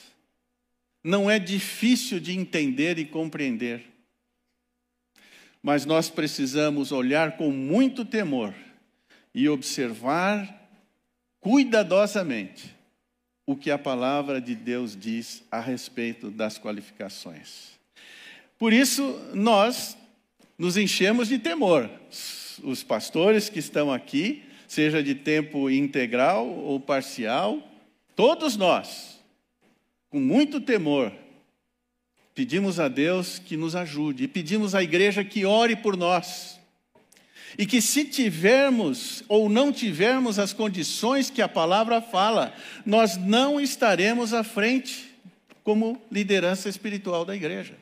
Não 1.03 1.29
é 1.29 1.37
difícil 1.37 2.19
de 2.19 2.31
entender 2.31 2.97
e 2.97 3.05
compreender. 3.05 3.92
Mas 5.63 5.85
nós 5.85 6.09
precisamos 6.09 6.91
olhar 6.91 7.37
com 7.37 7.49
muito 7.49 8.03
temor 8.03 8.53
e 9.33 9.47
observar 9.47 10.69
cuidadosamente 11.39 12.75
o 13.45 13.55
que 13.55 13.71
a 13.71 13.77
palavra 13.77 14.41
de 14.41 14.55
Deus 14.55 14.95
diz 14.95 15.41
a 15.49 15.61
respeito 15.61 16.29
das 16.29 16.57
qualificações. 16.57 17.79
Por 18.59 18.73
isso, 18.73 19.19
nós 19.33 19.97
nos 20.57 20.77
enchemos 20.77 21.29
de 21.29 21.39
temor 21.39 21.89
os 22.61 22.83
pastores 22.83 23.49
que 23.49 23.59
estão 23.59 23.91
aqui, 23.91 24.43
seja 24.67 25.01
de 25.01 25.15
tempo 25.15 25.69
integral 25.69 26.47
ou 26.47 26.79
parcial, 26.79 27.61
todos 28.15 28.55
nós, 28.55 29.19
com 30.09 30.19
muito 30.19 30.61
temor, 30.61 31.11
pedimos 32.35 32.79
a 32.79 32.87
Deus 32.87 33.39
que 33.39 33.55
nos 33.55 33.75
ajude 33.75 34.23
e 34.23 34.27
pedimos 34.27 34.73
à 34.73 34.81
igreja 34.81 35.23
que 35.23 35.45
ore 35.45 35.75
por 35.75 35.95
nós. 35.95 36.59
E 37.57 37.65
que 37.65 37.81
se 37.81 38.05
tivermos 38.05 39.23
ou 39.27 39.47
não 39.47 39.71
tivermos 39.71 40.39
as 40.39 40.53
condições 40.53 41.29
que 41.29 41.41
a 41.41 41.47
palavra 41.47 42.01
fala, 42.01 42.53
nós 42.85 43.15
não 43.15 43.61
estaremos 43.61 44.33
à 44.33 44.43
frente 44.43 45.13
como 45.63 46.01
liderança 46.11 46.67
espiritual 46.67 47.23
da 47.23 47.35
igreja. 47.35 47.75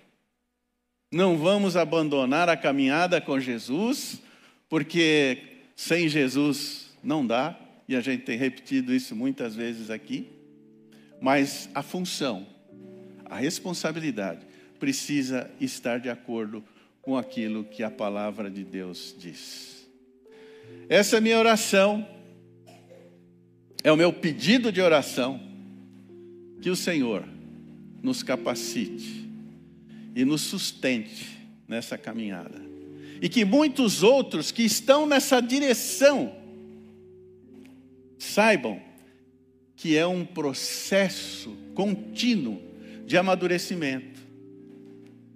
Não 1.12 1.38
vamos 1.38 1.76
abandonar 1.76 2.50
a 2.50 2.58
caminhada 2.58 3.20
com 3.20 3.40
Jesus, 3.40 4.22
porque 4.70 5.38
sem 5.76 6.08
Jesus 6.08 6.92
não 7.04 7.26
dá, 7.26 7.58
e 7.88 7.96
a 7.96 8.02
gente 8.02 8.24
tem 8.24 8.38
repetido 8.38 8.94
isso 8.94 9.16
muitas 9.16 9.56
vezes 9.56 9.90
aqui, 9.90 10.30
mas 11.20 11.70
a 11.76 11.82
função, 11.82 12.47
a 13.32 13.38
responsabilidade 13.38 14.45
precisa 14.77 15.49
estar 15.61 16.01
de 16.01 16.09
acordo 16.09 16.61
com 17.01 17.17
aquilo 17.17 17.63
que 17.63 17.82
a 17.82 17.89
palavra 17.89 18.51
de 18.51 18.65
Deus 18.65 19.15
diz. 19.17 19.88
Essa 20.89 21.15
é 21.15 21.19
a 21.19 21.21
minha 21.21 21.39
oração, 21.39 22.05
é 23.82 23.89
o 23.89 23.95
meu 23.95 24.11
pedido 24.11 24.69
de 24.69 24.82
oração, 24.82 25.39
que 26.61 26.69
o 26.69 26.75
Senhor 26.75 27.23
nos 28.03 28.21
capacite 28.21 29.29
e 30.13 30.25
nos 30.25 30.41
sustente 30.41 31.39
nessa 31.69 31.97
caminhada 31.97 32.61
e 33.21 33.29
que 33.29 33.45
muitos 33.45 34.03
outros 34.03 34.51
que 34.51 34.63
estão 34.63 35.05
nessa 35.05 35.39
direção 35.39 36.36
saibam 38.19 38.82
que 39.77 39.95
é 39.95 40.05
um 40.05 40.25
processo 40.25 41.55
contínuo 41.73 42.70
de 43.06 43.18
amadurecimento 43.18 44.20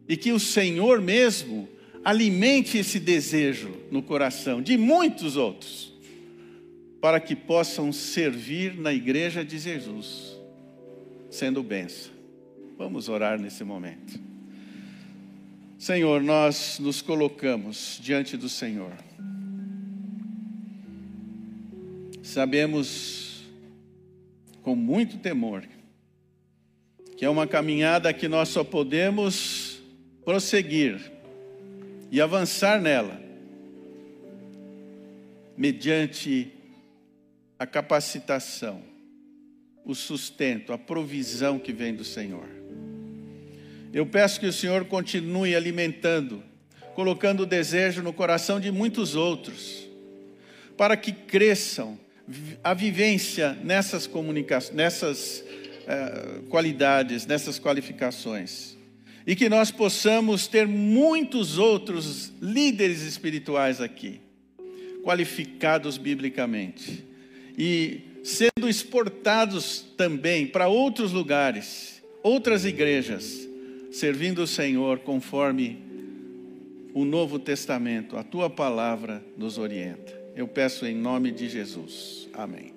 e 0.08 0.16
que 0.16 0.32
o 0.32 0.40
Senhor 0.40 1.02
mesmo 1.02 1.68
alimente 2.04 2.78
esse 2.78 3.00
desejo 3.00 3.76
no 3.90 4.04
coração 4.04 4.62
de 4.62 4.78
muitos 4.78 5.36
outros 5.36 5.94
para 7.02 7.20
que 7.20 7.36
possam 7.36 7.92
servir 7.92 8.76
na 8.76 8.94
igreja 8.94 9.44
de 9.46 9.60
Jesus, 9.60 10.36
sendo 11.30 11.62
benção. 11.62 12.12
Vamos 12.78 13.10
orar 13.10 13.40
nesse 13.40 13.64
momento. 13.64 14.20
Senhor, 15.78 16.22
nós 16.22 16.80
nos 16.80 17.02
colocamos 17.02 18.00
diante 18.02 18.36
do 18.36 18.50
Senhor. 18.50 18.94
Sabemos 22.24 23.44
com 24.64 24.76
muito 24.76 25.18
temor 25.18 25.64
é 27.26 27.30
uma 27.30 27.48
caminhada 27.48 28.14
que 28.14 28.28
nós 28.28 28.50
só 28.50 28.64
podemos 28.64 29.80
prosseguir 30.24 31.12
e 32.12 32.22
avançar 32.22 32.80
nela 32.80 33.20
mediante 35.58 36.52
a 37.58 37.66
capacitação, 37.66 38.84
o 39.84 39.96
sustento, 39.96 40.72
a 40.72 40.78
provisão 40.78 41.58
que 41.58 41.74
vem 41.74 41.96
do 41.96 42.04
Senhor. 42.04 42.48
Eu 43.92 44.06
peço 44.06 44.40
que 44.40 44.46
o 44.46 44.54
Senhor 44.54 44.86
continue 44.86 45.56
alimentando, 45.56 46.44
colocando 46.94 47.42
o 47.42 47.46
desejo 47.48 48.04
no 48.04 48.14
coração 48.14 48.60
de 48.60 48.72
muitos 48.72 49.16
outros, 49.16 49.88
para 50.78 50.96
que 50.96 51.12
cresçam 51.12 51.98
a 52.64 52.74
vivência 52.76 53.54
nessas 53.64 54.06
comunicações, 54.06 54.76
nessas 54.76 55.44
uh, 55.86 56.44
qualidades, 56.44 57.26
nessas 57.26 57.60
qualificações. 57.60 58.76
E 59.26 59.36
que 59.36 59.50
nós 59.50 59.72
possamos 59.72 60.48
ter 60.48 60.68
muitos 60.68 61.58
outros 61.58 62.32
líderes 62.42 63.02
espirituais 63.02 63.82
aqui, 63.82 64.20
qualificados 65.04 65.98
biblicamente, 65.98 67.04
e 67.58 68.02
sendo 68.24 68.68
exportados 68.68 69.86
também 69.98 70.46
para 70.46 70.68
outros 70.68 71.12
lugares, 71.12 72.04
outras 72.22 72.66
igrejas, 72.66 73.48
servindo 73.92 74.44
o 74.44 74.48
Senhor 74.48 75.00
conforme 75.00 75.80
o 76.94 77.04
Novo 77.04 77.38
Testamento, 77.38 78.18
a 78.18 78.24
tua 78.24 78.50
palavra 78.50 79.24
nos 79.38 79.58
orienta. 79.58 80.14
Eu 80.36 80.48
peço 80.48 80.86
em 80.86 80.96
nome 80.96 81.32
de 81.32 81.50
Jesus. 81.50 82.30
Amém. 82.34 82.75